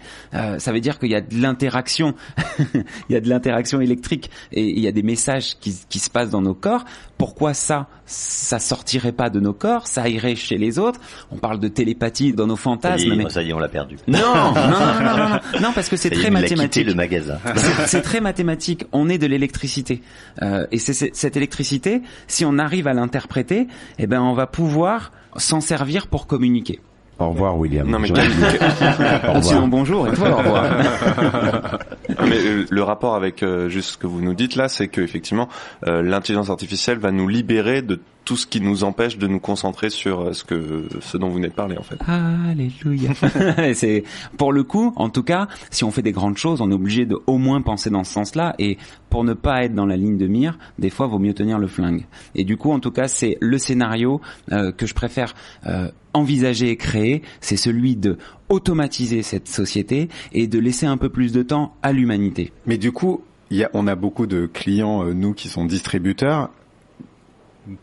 Ça 0.70 0.74
veut 0.74 0.80
dire 0.80 1.00
qu'il 1.00 1.10
y 1.10 1.16
a 1.16 1.20
de 1.20 1.34
l'interaction, 1.42 2.14
il 2.74 3.12
y 3.12 3.16
a 3.16 3.20
de 3.20 3.28
l'interaction 3.28 3.80
électrique 3.80 4.30
et 4.52 4.62
il 4.62 4.78
y 4.78 4.86
a 4.86 4.92
des 4.92 5.02
messages 5.02 5.56
qui, 5.58 5.74
qui 5.88 5.98
se 5.98 6.08
passent 6.08 6.30
dans 6.30 6.40
nos 6.42 6.54
corps. 6.54 6.84
Pourquoi 7.18 7.54
ça, 7.54 7.88
ça 8.06 8.60
sortirait 8.60 9.10
pas 9.10 9.30
de 9.30 9.40
nos 9.40 9.52
corps, 9.52 9.88
ça 9.88 10.08
irait 10.08 10.36
chez 10.36 10.58
les 10.58 10.78
autres? 10.78 11.00
On 11.32 11.38
parle 11.38 11.58
de 11.58 11.66
télépathie 11.66 12.32
dans 12.32 12.46
nos 12.46 12.54
Ça 12.54 12.60
y 12.60 12.62
fantasmes, 12.62 13.12
est, 13.12 13.16
mais 13.16 13.28
ça 13.30 13.42
y 13.42 13.50
est, 13.50 13.52
on 13.52 13.58
l'a 13.58 13.68
perdu. 13.68 13.96
non, 14.06 14.20
non, 14.20 14.52
non, 14.54 15.00
non, 15.02 15.28
non, 15.28 15.60
non, 15.60 15.72
parce 15.74 15.88
que 15.88 15.96
c'est 15.96 16.10
Ça 16.10 16.14
très 16.20 16.30
mathématique. 16.30 16.86
le 16.86 16.94
magasin. 16.94 17.38
C'est- 17.86 18.00
très 18.02 18.20
mathématique. 18.20 18.84
On 18.92 19.08
est 19.08 19.18
de 19.18 19.26
l'électricité, 19.26 20.02
Euh, 20.40 20.66
et 20.70 20.78
c'est- 20.78 21.12
cette 21.14 21.36
électricité, 21.36 22.00
si 22.28 22.44
on 22.44 22.58
arrive 22.58 22.86
à 22.86 22.92
l'interpréter, 22.94 23.66
eh 23.98 24.06
ben 24.06 24.22
on 24.22 24.34
va 24.34 24.46
pouvoir 24.46 25.10
s'en 25.36 25.60
servir 25.60 26.06
pour 26.06 26.28
communiquer. 26.28 26.78
Au 27.20 27.28
revoir, 27.28 27.58
William. 27.58 27.86
Non, 27.86 27.98
mais. 27.98 28.08
Sinon, 29.42 29.68
bonjour 29.68 30.08
et 30.08 30.12
toi 30.12 30.30
au 30.30 30.36
revoir. 30.38 30.64
Mais 32.26 32.38
euh, 32.38 32.66
le 32.68 32.82
rapport 32.82 33.14
avec 33.14 33.42
euh, 33.42 33.68
juste 33.68 33.90
ce 33.90 33.98
que 33.98 34.06
vous 34.06 34.20
nous 34.22 34.34
dites 34.34 34.56
là, 34.56 34.68
c'est 34.68 34.88
que 34.88 35.00
effectivement, 35.00 35.48
euh, 35.86 36.02
l'intelligence 36.02 36.50
artificielle 36.50 36.98
va 36.98 37.10
nous 37.12 37.28
libérer 37.28 37.82
de 37.82 38.00
tout 38.24 38.36
ce 38.36 38.46
qui 38.46 38.60
nous 38.60 38.84
empêche 38.84 39.18
de 39.18 39.26
nous 39.26 39.40
concentrer 39.40 39.90
sur 39.90 40.20
euh, 40.20 40.32
ce 40.32 40.44
que 40.44 40.88
ce 41.00 41.16
dont 41.16 41.28
vous 41.28 41.36
venez 41.36 41.48
de 41.48 41.52
parler 41.52 41.76
en 41.76 41.82
fait. 41.82 41.96
Alléluia. 42.06 43.12
c'est 43.74 44.04
pour 44.36 44.52
le 44.52 44.62
coup, 44.62 44.92
en 44.96 45.08
tout 45.08 45.22
cas, 45.22 45.48
si 45.70 45.84
on 45.84 45.90
fait 45.90 46.02
des 46.02 46.12
grandes 46.12 46.36
choses, 46.36 46.60
on 46.60 46.70
est 46.70 46.74
obligé 46.74 47.06
de 47.06 47.16
au 47.26 47.38
moins 47.38 47.60
penser 47.62 47.90
dans 47.90 48.04
ce 48.04 48.12
sens-là. 48.12 48.54
Et 48.58 48.78
pour 49.08 49.24
ne 49.24 49.34
pas 49.34 49.64
être 49.64 49.74
dans 49.74 49.86
la 49.86 49.96
ligne 49.96 50.16
de 50.16 50.26
mire, 50.26 50.58
des 50.78 50.90
fois, 50.90 51.06
vaut 51.06 51.18
mieux 51.18 51.34
tenir 51.34 51.58
le 51.58 51.66
flingue. 51.66 52.06
Et 52.34 52.44
du 52.44 52.56
coup, 52.56 52.70
en 52.72 52.80
tout 52.80 52.90
cas, 52.90 53.08
c'est 53.08 53.36
le 53.40 53.58
scénario 53.58 54.20
euh, 54.52 54.72
que 54.72 54.86
je 54.86 54.94
préfère 54.94 55.34
euh, 55.66 55.90
envisager 56.12 56.70
et 56.70 56.76
créer. 56.76 57.22
C'est 57.40 57.56
celui 57.56 57.96
de 57.96 58.18
automatiser 58.48 59.22
cette 59.22 59.48
société 59.48 60.08
et 60.32 60.46
de 60.46 60.58
laisser 60.58 60.86
un 60.86 60.96
peu 60.96 61.08
plus 61.08 61.32
de 61.32 61.42
temps 61.42 61.74
à 61.82 61.92
l'humanité. 61.92 62.52
Mais 62.66 62.78
du 62.78 62.92
coup, 62.92 63.22
il 63.50 63.58
y 63.58 63.64
a, 63.64 63.70
on 63.74 63.86
a 63.86 63.96
beaucoup 63.96 64.26
de 64.26 64.46
clients, 64.46 65.04
euh, 65.04 65.12
nous, 65.12 65.34
qui 65.34 65.48
sont 65.48 65.64
distributeurs. 65.64 66.50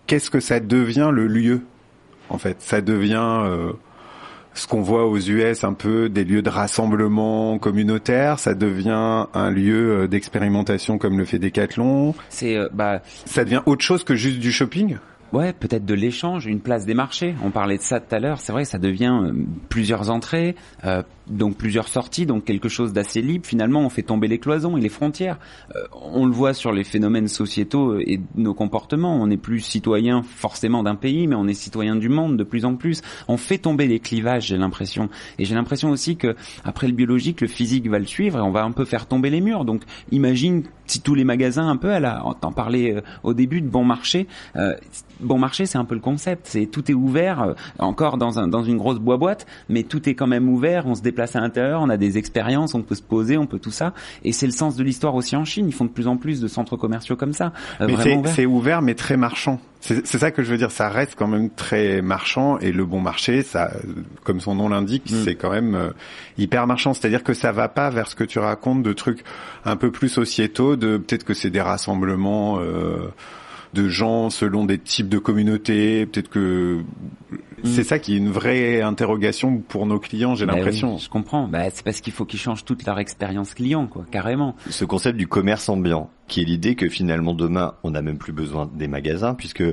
Qu'est-ce 0.06 0.30
que 0.30 0.40
ça 0.40 0.60
devient 0.60 1.10
le 1.12 1.28
lieu 1.28 1.62
En 2.30 2.38
fait, 2.38 2.58
ça 2.60 2.82
devient 2.82 3.42
euh, 3.46 3.74
ce 4.54 4.68
qu'on 4.68 4.82
voit 4.82 5.06
aux 5.08 5.18
US, 5.18 5.64
un 5.64 5.74
peu 5.74 6.10
des 6.10 6.24
lieux 6.24 6.42
de 6.42 6.50
rassemblement 6.50 7.58
communautaire? 7.60 8.40
Ça 8.40 8.54
devient 8.54 9.26
un 9.34 9.52
lieu 9.52 10.04
euh, 10.04 10.08
d'expérimentation 10.08 10.98
comme 10.98 11.18
le 11.18 11.26
fait 11.26 11.40
Decathlon? 11.40 12.16
C'est 12.30 12.58
euh, 12.58 12.68
bah 12.74 13.02
ça 13.26 13.44
devient 13.44 13.62
autre 13.66 13.84
chose 13.84 14.04
que 14.04 14.16
juste 14.16 14.40
du 14.40 14.52
shopping? 14.52 14.98
Ouais, 15.34 15.52
peut-être 15.52 15.86
de 15.86 15.94
l'échange, 15.94 16.46
une 16.46 16.62
place 16.62 16.86
des 16.86 16.94
marchés. 16.94 17.36
On 17.44 17.52
parlait 17.52 17.78
de 17.78 17.82
ça 17.82 18.00
tout 18.00 18.16
à 18.16 18.20
l'heure. 18.20 18.40
C'est 18.40 18.54
vrai, 18.54 18.64
ça 18.64 18.78
devient 18.78 19.20
euh, 19.24 19.34
plusieurs 19.68 20.10
entrées, 20.10 20.56
euh, 20.86 21.04
donc 21.30 21.58
plusieurs 21.58 21.90
sorties, 21.90 22.26
donc 22.26 22.46
quelque 22.46 22.70
chose 22.70 22.94
d'assez 22.94 23.22
libre. 23.22 23.46
Finalement, 23.46 23.82
on 23.82 23.90
fait 23.90 24.04
tomber 24.04 24.30
les 24.30 24.40
cloisons 24.40 24.78
et 24.78 24.82
les 24.82 24.90
frontières. 24.90 25.38
Euh, 25.76 25.84
on 25.94 26.26
le 26.26 26.32
voit 26.32 26.54
sur 26.54 26.72
les 26.72 26.86
phénomènes 26.86 27.28
sociétaux 27.28 27.92
euh, 27.92 28.04
et 28.10 28.22
nos 28.36 28.54
comportements. 28.54 29.22
On 29.22 29.28
n'est 29.28 29.38
plus 29.38 29.60
citoyen 29.60 30.24
forcément 30.24 30.82
d'un 30.82 30.96
pays, 30.96 31.28
mais 31.28 31.36
on 31.36 31.48
est 31.48 31.54
citoyen 31.54 31.98
du 31.98 32.08
monde 32.08 32.38
de 32.38 32.44
plus 32.46 32.64
en 32.64 32.76
plus. 32.76 33.02
On 33.28 33.36
fait 33.36 33.58
tomber 33.58 33.88
les 33.88 34.00
clivages, 34.00 34.48
j'ai 34.48 34.58
l'impression. 34.58 35.10
Et 35.40 35.46
j'ai 35.46 35.56
l'impression 35.56 35.90
aussi 35.90 36.16
que 36.16 36.36
après 36.64 36.88
le 36.88 36.94
biologique, 36.94 37.42
le 37.42 37.48
physique 37.48 37.90
va 37.90 38.00
le 38.00 38.06
suivre 38.06 38.38
et 38.40 38.42
on 38.42 38.52
va 38.52 38.64
un 38.64 38.72
peu 38.72 38.86
faire 38.86 39.08
tomber 39.08 39.30
les 39.30 39.42
murs. 39.42 39.66
Donc, 39.66 39.84
imagine 40.12 40.64
si 40.86 41.02
tous 41.02 41.16
les 41.16 41.26
magasins 41.26 41.68
un 41.68 41.76
peu, 41.76 41.92
à 41.92 42.00
la, 42.00 42.24
t'en 42.40 42.54
parlais 42.54 42.96
euh, 42.96 43.02
au 43.24 43.34
début 43.34 43.62
de 43.62 43.68
bon 43.68 43.84
marché. 43.84 44.28
Bon 45.20 45.38
marché, 45.40 45.66
c'est 45.66 45.78
un 45.78 45.86
peu 45.86 45.96
le 45.96 46.02
concept. 46.02 46.48
C'est 46.48 46.66
tout 46.68 46.90
est 46.92 46.94
ouvert, 46.94 47.42
euh, 47.42 47.54
encore 47.80 48.18
dans 48.18 48.40
un 48.40 48.48
dans 48.48 48.64
une 48.64 48.78
grosse 48.78 49.00
boîte 49.00 49.20
boîte, 49.20 49.46
mais 49.70 49.84
tout 49.84 50.08
est 50.10 50.14
quand 50.16 50.28
même 50.28 50.48
ouvert. 50.50 50.86
On 50.86 50.96
se 50.96 51.02
déplace 51.02 51.36
à 51.36 51.40
l'intérieur, 51.42 51.82
on 51.82 51.90
a 51.90 51.98
des 51.98 52.18
expériences, 52.18 52.76
on 52.76 52.82
peut 52.84 52.96
se 52.96 53.02
poser, 53.02 53.38
on 53.38 53.48
peut 53.48 53.60
tout 53.60 53.72
ça. 53.72 53.94
Et 54.24 54.32
c'est 54.32 54.46
le 54.46 54.52
sens 54.52 54.76
de 54.76 54.84
l'histoire 54.84 55.16
aussi 55.16 55.36
en 55.36 55.46
Chine. 55.46 55.66
Ils 55.68 55.74
font 55.74 55.86
de 55.86 55.90
plus 55.90 56.08
en 56.08 56.18
plus 56.18 56.40
de 56.42 56.48
centres 56.48 56.78
commerciaux 56.78 57.16
comme 57.16 57.34
ça, 57.34 57.52
euh, 57.82 57.88
c'est- 58.04 58.16
ouverts. 58.16 58.34
c'est 58.36 58.46
ouvert, 58.46 58.82
mais 58.82 58.94
très 58.96 59.18
marchand. 59.18 59.60
C'est 59.80 60.06
ça 60.06 60.32
que 60.32 60.44
je 60.44 60.52
veux 60.52 60.58
dire. 60.58 60.72
Ça 60.72 60.90
reste 60.90 61.14
quand 61.16 61.28
même 61.28 61.50
très 61.52 62.02
marchand 62.02 62.58
et 62.60 62.72
le 62.72 62.84
bon 62.84 63.00
marché, 63.00 63.42
ça, 63.44 63.72
comme 64.24 64.40
son 64.42 64.56
nom 64.56 64.70
l'indique, 64.70 65.10
Mm. 65.12 65.16
c'est 65.24 65.36
quand 65.36 65.52
même 65.52 65.76
euh, 65.76 65.90
hyper 66.38 66.68
marchand. 66.68 66.94
C'est-à-dire 66.94 67.24
que 67.24 67.34
ça 67.34 67.52
va 67.52 67.70
pas 67.70 67.90
vers 67.90 68.08
ce 68.08 68.16
que 68.16 68.24
tu 68.24 68.40
racontes 68.40 68.84
de 68.84 68.92
trucs 68.94 69.24
un 69.66 69.76
peu 69.78 69.92
plus 69.92 70.10
sociétaux. 70.10 70.76
De 70.76 70.98
peut-être 70.98 71.24
que 71.24 71.34
c'est 71.34 71.50
des 71.52 71.62
rassemblements. 71.62 72.60
euh, 72.60 73.08
de 73.74 73.88
gens 73.90 74.30
selon 74.30 74.66
des 74.66 74.78
types 74.78 75.10
de 75.10 75.18
communautés, 75.20 76.06
peut-être 76.06 76.30
que 76.30 76.84
c'est 77.64 77.84
ça 77.84 78.00
qui 78.00 78.14
est 78.14 78.18
une 78.18 78.30
vraie 78.30 78.82
interrogation 78.82 79.58
pour 79.58 79.86
nos 79.86 80.00
clients, 80.00 80.36
j'ai 80.36 80.46
Bah 80.46 80.54
oui, 80.54 80.60
l'impression. 80.60 80.98
je 80.98 81.10
comprends. 81.10 81.48
Bah, 81.48 81.70
c'est 81.72 81.84
parce 81.84 82.02
qu'il 82.02 82.14
faut 82.14 82.26
qu'ils 82.26 82.40
changent 82.40 82.64
toute 82.66 82.86
leur 82.86 83.00
expérience 83.00 83.54
client, 83.54 83.88
quoi, 83.88 84.06
carrément. 84.12 84.56
Ce 84.70 84.86
concept 84.86 85.18
du 85.18 85.28
commerce 85.28 85.68
ambiant, 85.70 86.10
qui 86.28 86.42
est 86.42 86.46
l'idée 86.46 86.76
que 86.76 86.90
finalement 86.90 87.34
demain, 87.34 87.74
on 87.84 87.92
n'a 87.92 88.02
même 88.02 88.18
plus 88.18 88.34
besoin 88.34 88.70
des 88.74 88.88
magasins, 88.88 89.34
puisque 89.34 89.64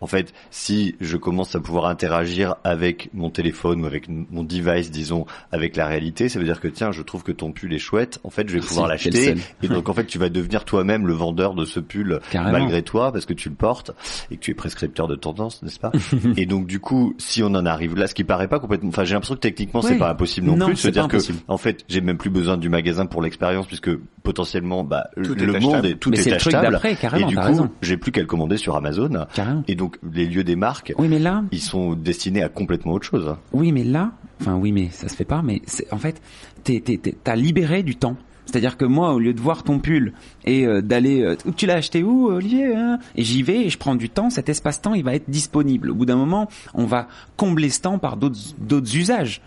en 0.00 0.06
fait, 0.06 0.34
si 0.50 0.96
je 1.00 1.16
commence 1.16 1.54
à 1.54 1.60
pouvoir 1.60 1.86
interagir 1.86 2.56
avec 2.62 3.08
mon 3.14 3.30
téléphone 3.30 3.82
ou 3.82 3.86
avec 3.86 4.06
mon 4.08 4.42
device, 4.42 4.90
disons, 4.90 5.24
avec 5.50 5.76
la 5.76 5.86
réalité, 5.86 6.28
ça 6.28 6.38
veut 6.38 6.44
dire 6.44 6.60
que 6.60 6.68
tiens, 6.68 6.92
je 6.92 7.00
trouve 7.00 7.22
que 7.22 7.32
ton 7.32 7.52
pull 7.52 7.72
est 7.72 7.78
chouette, 7.78 8.18
en 8.22 8.28
fait, 8.28 8.42
je 8.48 8.52
vais 8.52 8.58
Merci, 8.58 8.68
pouvoir 8.68 8.88
l'acheter, 8.88 9.34
et 9.62 9.68
donc 9.68 9.88
en 9.88 9.94
fait, 9.94 10.04
tu 10.04 10.18
vas 10.18 10.28
devenir 10.28 10.64
toi-même 10.66 11.06
le 11.06 11.14
vendeur 11.14 11.54
de 11.54 11.64
ce 11.64 11.80
pull 11.80 12.20
Carrément. 12.30 12.52
malgré 12.58 12.82
toi, 12.82 13.12
parce 13.12 13.24
que 13.24 13.32
tu 13.32 13.48
le 13.48 13.54
portes 13.54 13.92
et 14.30 14.36
que 14.36 14.40
tu 14.42 14.50
es 14.50 14.54
prescripteur 14.54 15.08
de 15.08 15.14
tendance, 15.14 15.62
n'est-ce 15.62 15.80
pas? 15.80 15.92
Et 16.36 16.44
donc 16.46 16.66
du 16.66 16.80
coup, 16.80 17.14
si 17.18 17.42
on 17.42 17.46
en 17.46 17.64
arrive 17.64 17.96
là, 17.96 18.06
ce 18.06 18.14
qui 18.14 18.24
paraît 18.24 18.48
pas 18.48 18.58
complètement, 18.58 18.90
enfin, 18.90 19.04
j'ai 19.04 19.14
l'impression 19.14 19.36
que 19.36 19.40
techniquement, 19.40 19.80
c'est 19.80 19.96
pas 19.96 20.10
impossible 20.10 20.46
non, 20.48 20.56
Non, 20.56 20.66
plus 20.66 20.74
de 20.74 20.78
se 20.80 20.88
dire 20.88 21.08
que 21.08 21.16
en 21.48 21.56
fait, 21.56 21.84
j'ai 21.88 22.00
même 22.02 22.18
plus 22.18 22.30
besoin 22.30 22.56
du 22.58 22.68
magasin 22.68 23.06
pour 23.06 23.22
l'expérience 23.22 23.66
puisque 23.66 23.90
potentiellement, 24.22 24.84
bah, 24.84 25.08
Tout 25.14 25.34
le 25.34 25.42
est 25.42 25.60
monde 25.60 25.74
achetable. 25.74 25.86
est 25.86 26.00
tout 26.04 26.10
Mais 26.10 26.18
est 26.18 26.22
c'est 26.22 26.30
le 26.30 26.36
truc 26.36 26.52
d'après, 26.52 26.94
carrément, 26.96 27.26
et 27.26 27.30
du 27.30 27.36
coup, 27.36 27.66
j'ai 27.82 27.96
plus 27.96 28.12
qu'à 28.12 28.20
le 28.20 28.26
commander 28.26 28.56
sur 28.58 28.76
Amazon. 28.76 29.26
Carrément. 29.34 29.64
Et 29.68 29.74
donc, 29.74 29.98
les 30.12 30.26
lieux 30.26 30.44
des 30.44 30.56
marques, 30.56 30.92
Oui, 30.98 31.08
mais 31.08 31.18
là, 31.18 31.42
ils 31.50 31.60
sont 31.60 31.94
destinés 31.94 32.42
à 32.42 32.48
complètement 32.48 32.92
autre 32.92 33.06
chose. 33.06 33.34
Oui, 33.52 33.72
mais 33.72 33.84
là, 33.84 34.12
enfin 34.40 34.54
oui, 34.56 34.70
mais 34.72 34.88
ça 34.90 35.08
se 35.08 35.16
fait 35.16 35.24
pas. 35.24 35.40
Mais 35.42 35.62
c'est- 35.66 35.90
en 35.92 35.98
fait, 35.98 36.20
t'es- 36.62 36.80
t'es- 36.80 36.98
t'es- 36.98 37.16
t'as 37.24 37.36
libéré 37.36 37.82
du 37.82 37.96
temps. 37.96 38.16
C'est-à-dire 38.46 38.76
que 38.76 38.84
moi, 38.84 39.14
au 39.14 39.18
lieu 39.18 39.32
de 39.32 39.40
voir 39.40 39.62
ton 39.62 39.78
pull 39.78 40.12
et 40.44 40.66
euh, 40.66 40.82
d'aller, 40.82 41.22
euh, 41.22 41.34
tu 41.56 41.64
l'as 41.64 41.76
acheté 41.76 42.02
où, 42.02 42.26
Olivier 42.26 42.74
hein? 42.76 42.98
Et 43.16 43.24
j'y 43.24 43.42
vais 43.42 43.64
et 43.64 43.70
je 43.70 43.78
prends 43.78 43.94
du 43.94 44.10
temps. 44.10 44.28
Cet 44.28 44.50
espace-temps, 44.50 44.92
il 44.92 45.02
va 45.02 45.14
être 45.14 45.30
disponible. 45.30 45.90
Au 45.90 45.94
bout 45.94 46.04
d'un 46.04 46.16
moment, 46.16 46.48
on 46.74 46.84
va 46.84 47.08
combler 47.38 47.70
ce 47.70 47.80
temps 47.80 47.98
par 47.98 48.18
d'autres 48.18 48.38
d'autres 48.58 48.94
usages. 48.96 49.40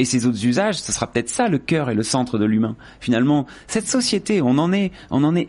Et 0.00 0.06
ces 0.06 0.24
autres 0.24 0.46
usages, 0.46 0.80
ce 0.80 0.92
sera 0.92 1.06
peut-être 1.06 1.28
ça 1.28 1.48
le 1.48 1.58
cœur 1.58 1.90
et 1.90 1.94
le 1.94 2.02
centre 2.02 2.38
de 2.38 2.46
l'humain. 2.46 2.74
Finalement, 3.00 3.44
cette 3.66 3.86
société, 3.86 4.40
on 4.40 4.56
en 4.56 4.72
est, 4.72 4.92
on 5.10 5.22
en 5.24 5.36
est 5.36 5.48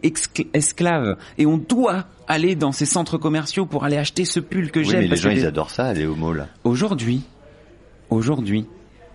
esclave 0.53 1.15
et 1.37 1.45
on 1.45 1.57
doit 1.57 2.03
aller 2.27 2.55
dans 2.55 2.73
ces 2.73 2.85
centres 2.85 3.17
commerciaux 3.17 3.65
pour 3.65 3.85
aller 3.85 3.95
acheter 3.95 4.25
ce 4.25 4.41
pull 4.41 4.69
que 4.69 4.79
Oui, 4.79 4.85
j'aime. 4.85 5.01
mais 5.03 5.07
les 5.07 5.15
gens, 5.15 5.29
ils 5.29 5.45
adorent 5.45 5.69
ça, 5.69 5.85
aller 5.85 6.05
au 6.05 6.15
mall. 6.15 6.47
Aujourd'hui, 6.65 7.21
aujourd'hui, 8.09 8.65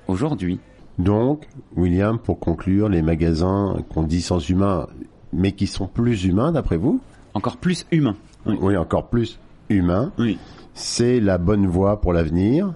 aujourd'hui, 0.09 0.59
Donc, 0.99 1.47
William, 1.77 2.19
pour 2.19 2.41
conclure, 2.41 2.89
les 2.89 3.03
magasins 3.03 3.77
qu'on 3.91 4.05
dit 4.05 4.23
sans 4.23 4.39
humains, 4.49 4.87
mais 5.35 5.53
qui 5.53 5.67
sont 5.67 5.87
plus 5.87 6.25
humains 6.25 6.51
d'après 6.51 6.79
vous? 6.79 6.99
Encore 7.35 7.59
plus 7.59 7.85
humain. 7.93 8.17
Oui. 8.47 8.75
encore 8.79 9.11
plus 9.11 9.39
humains. 9.69 10.13
Oui. 10.19 10.39
C'est 10.73 11.21
la 11.21 11.37
bonne 11.37 11.67
voie 11.67 12.01
pour 12.01 12.15
l'avenir. 12.15 12.73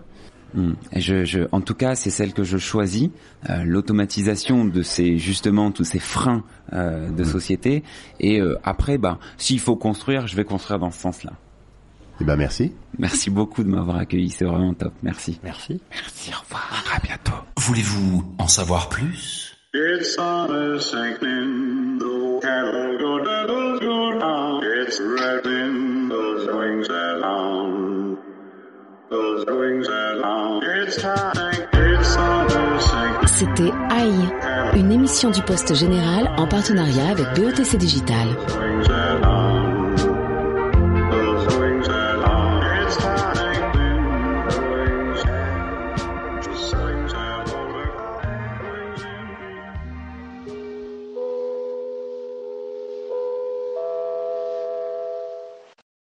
Et 0.92 1.00
je, 1.00 1.24
je, 1.24 1.40
en 1.52 1.60
tout 1.60 1.74
cas, 1.74 1.94
c'est 1.94 2.10
celle 2.10 2.32
que 2.32 2.42
je 2.42 2.58
choisis, 2.58 3.10
euh, 3.48 3.62
l'automatisation 3.64 4.64
de 4.64 4.82
ces 4.82 5.18
justement 5.18 5.70
tous 5.70 5.84
ces 5.84 5.98
freins 5.98 6.44
euh, 6.72 7.10
de 7.10 7.24
société. 7.24 7.82
Et 8.18 8.40
euh, 8.40 8.58
après, 8.64 8.98
bah, 8.98 9.18
s'il 9.36 9.60
faut 9.60 9.76
construire, 9.76 10.26
je 10.26 10.36
vais 10.36 10.44
construire 10.44 10.78
dans 10.78 10.90
ce 10.90 11.00
sens-là. 11.00 11.32
Eh 12.20 12.24
ben, 12.24 12.36
merci. 12.36 12.72
Merci 12.98 13.30
beaucoup 13.30 13.64
de 13.64 13.68
m'avoir 13.68 13.96
accueilli, 13.96 14.30
c'est 14.30 14.44
vraiment 14.44 14.74
top. 14.74 14.92
Merci. 15.02 15.40
Merci. 15.42 15.80
Merci. 15.90 16.30
Au 16.34 16.40
revoir. 16.44 16.84
À 16.94 17.00
bientôt. 17.00 17.32
Voulez-vous 17.56 18.34
en 18.38 18.48
savoir 18.48 18.88
plus? 18.88 19.56
It's 19.72 20.16
summer 20.16 20.80
sinking, 20.80 21.98
the 22.00 22.40
cattle 22.42 22.98
go 22.98 23.18
doodle 23.22 23.78
go 23.78 24.18
down. 24.18 24.60
It's 24.64 25.00
rattling 25.00 26.08
those 26.08 26.48
wings 26.48 26.88
along. 26.88 27.74
Those 27.74 27.79
C'était 33.26 33.72
Aïe, 33.90 34.28
une 34.76 34.92
émission 34.92 35.30
du 35.30 35.42
Poste 35.42 35.74
Général 35.74 36.30
en 36.36 36.46
partenariat 36.46 37.08
avec 37.08 37.26
BETC 37.34 37.76
Digital. 37.76 38.28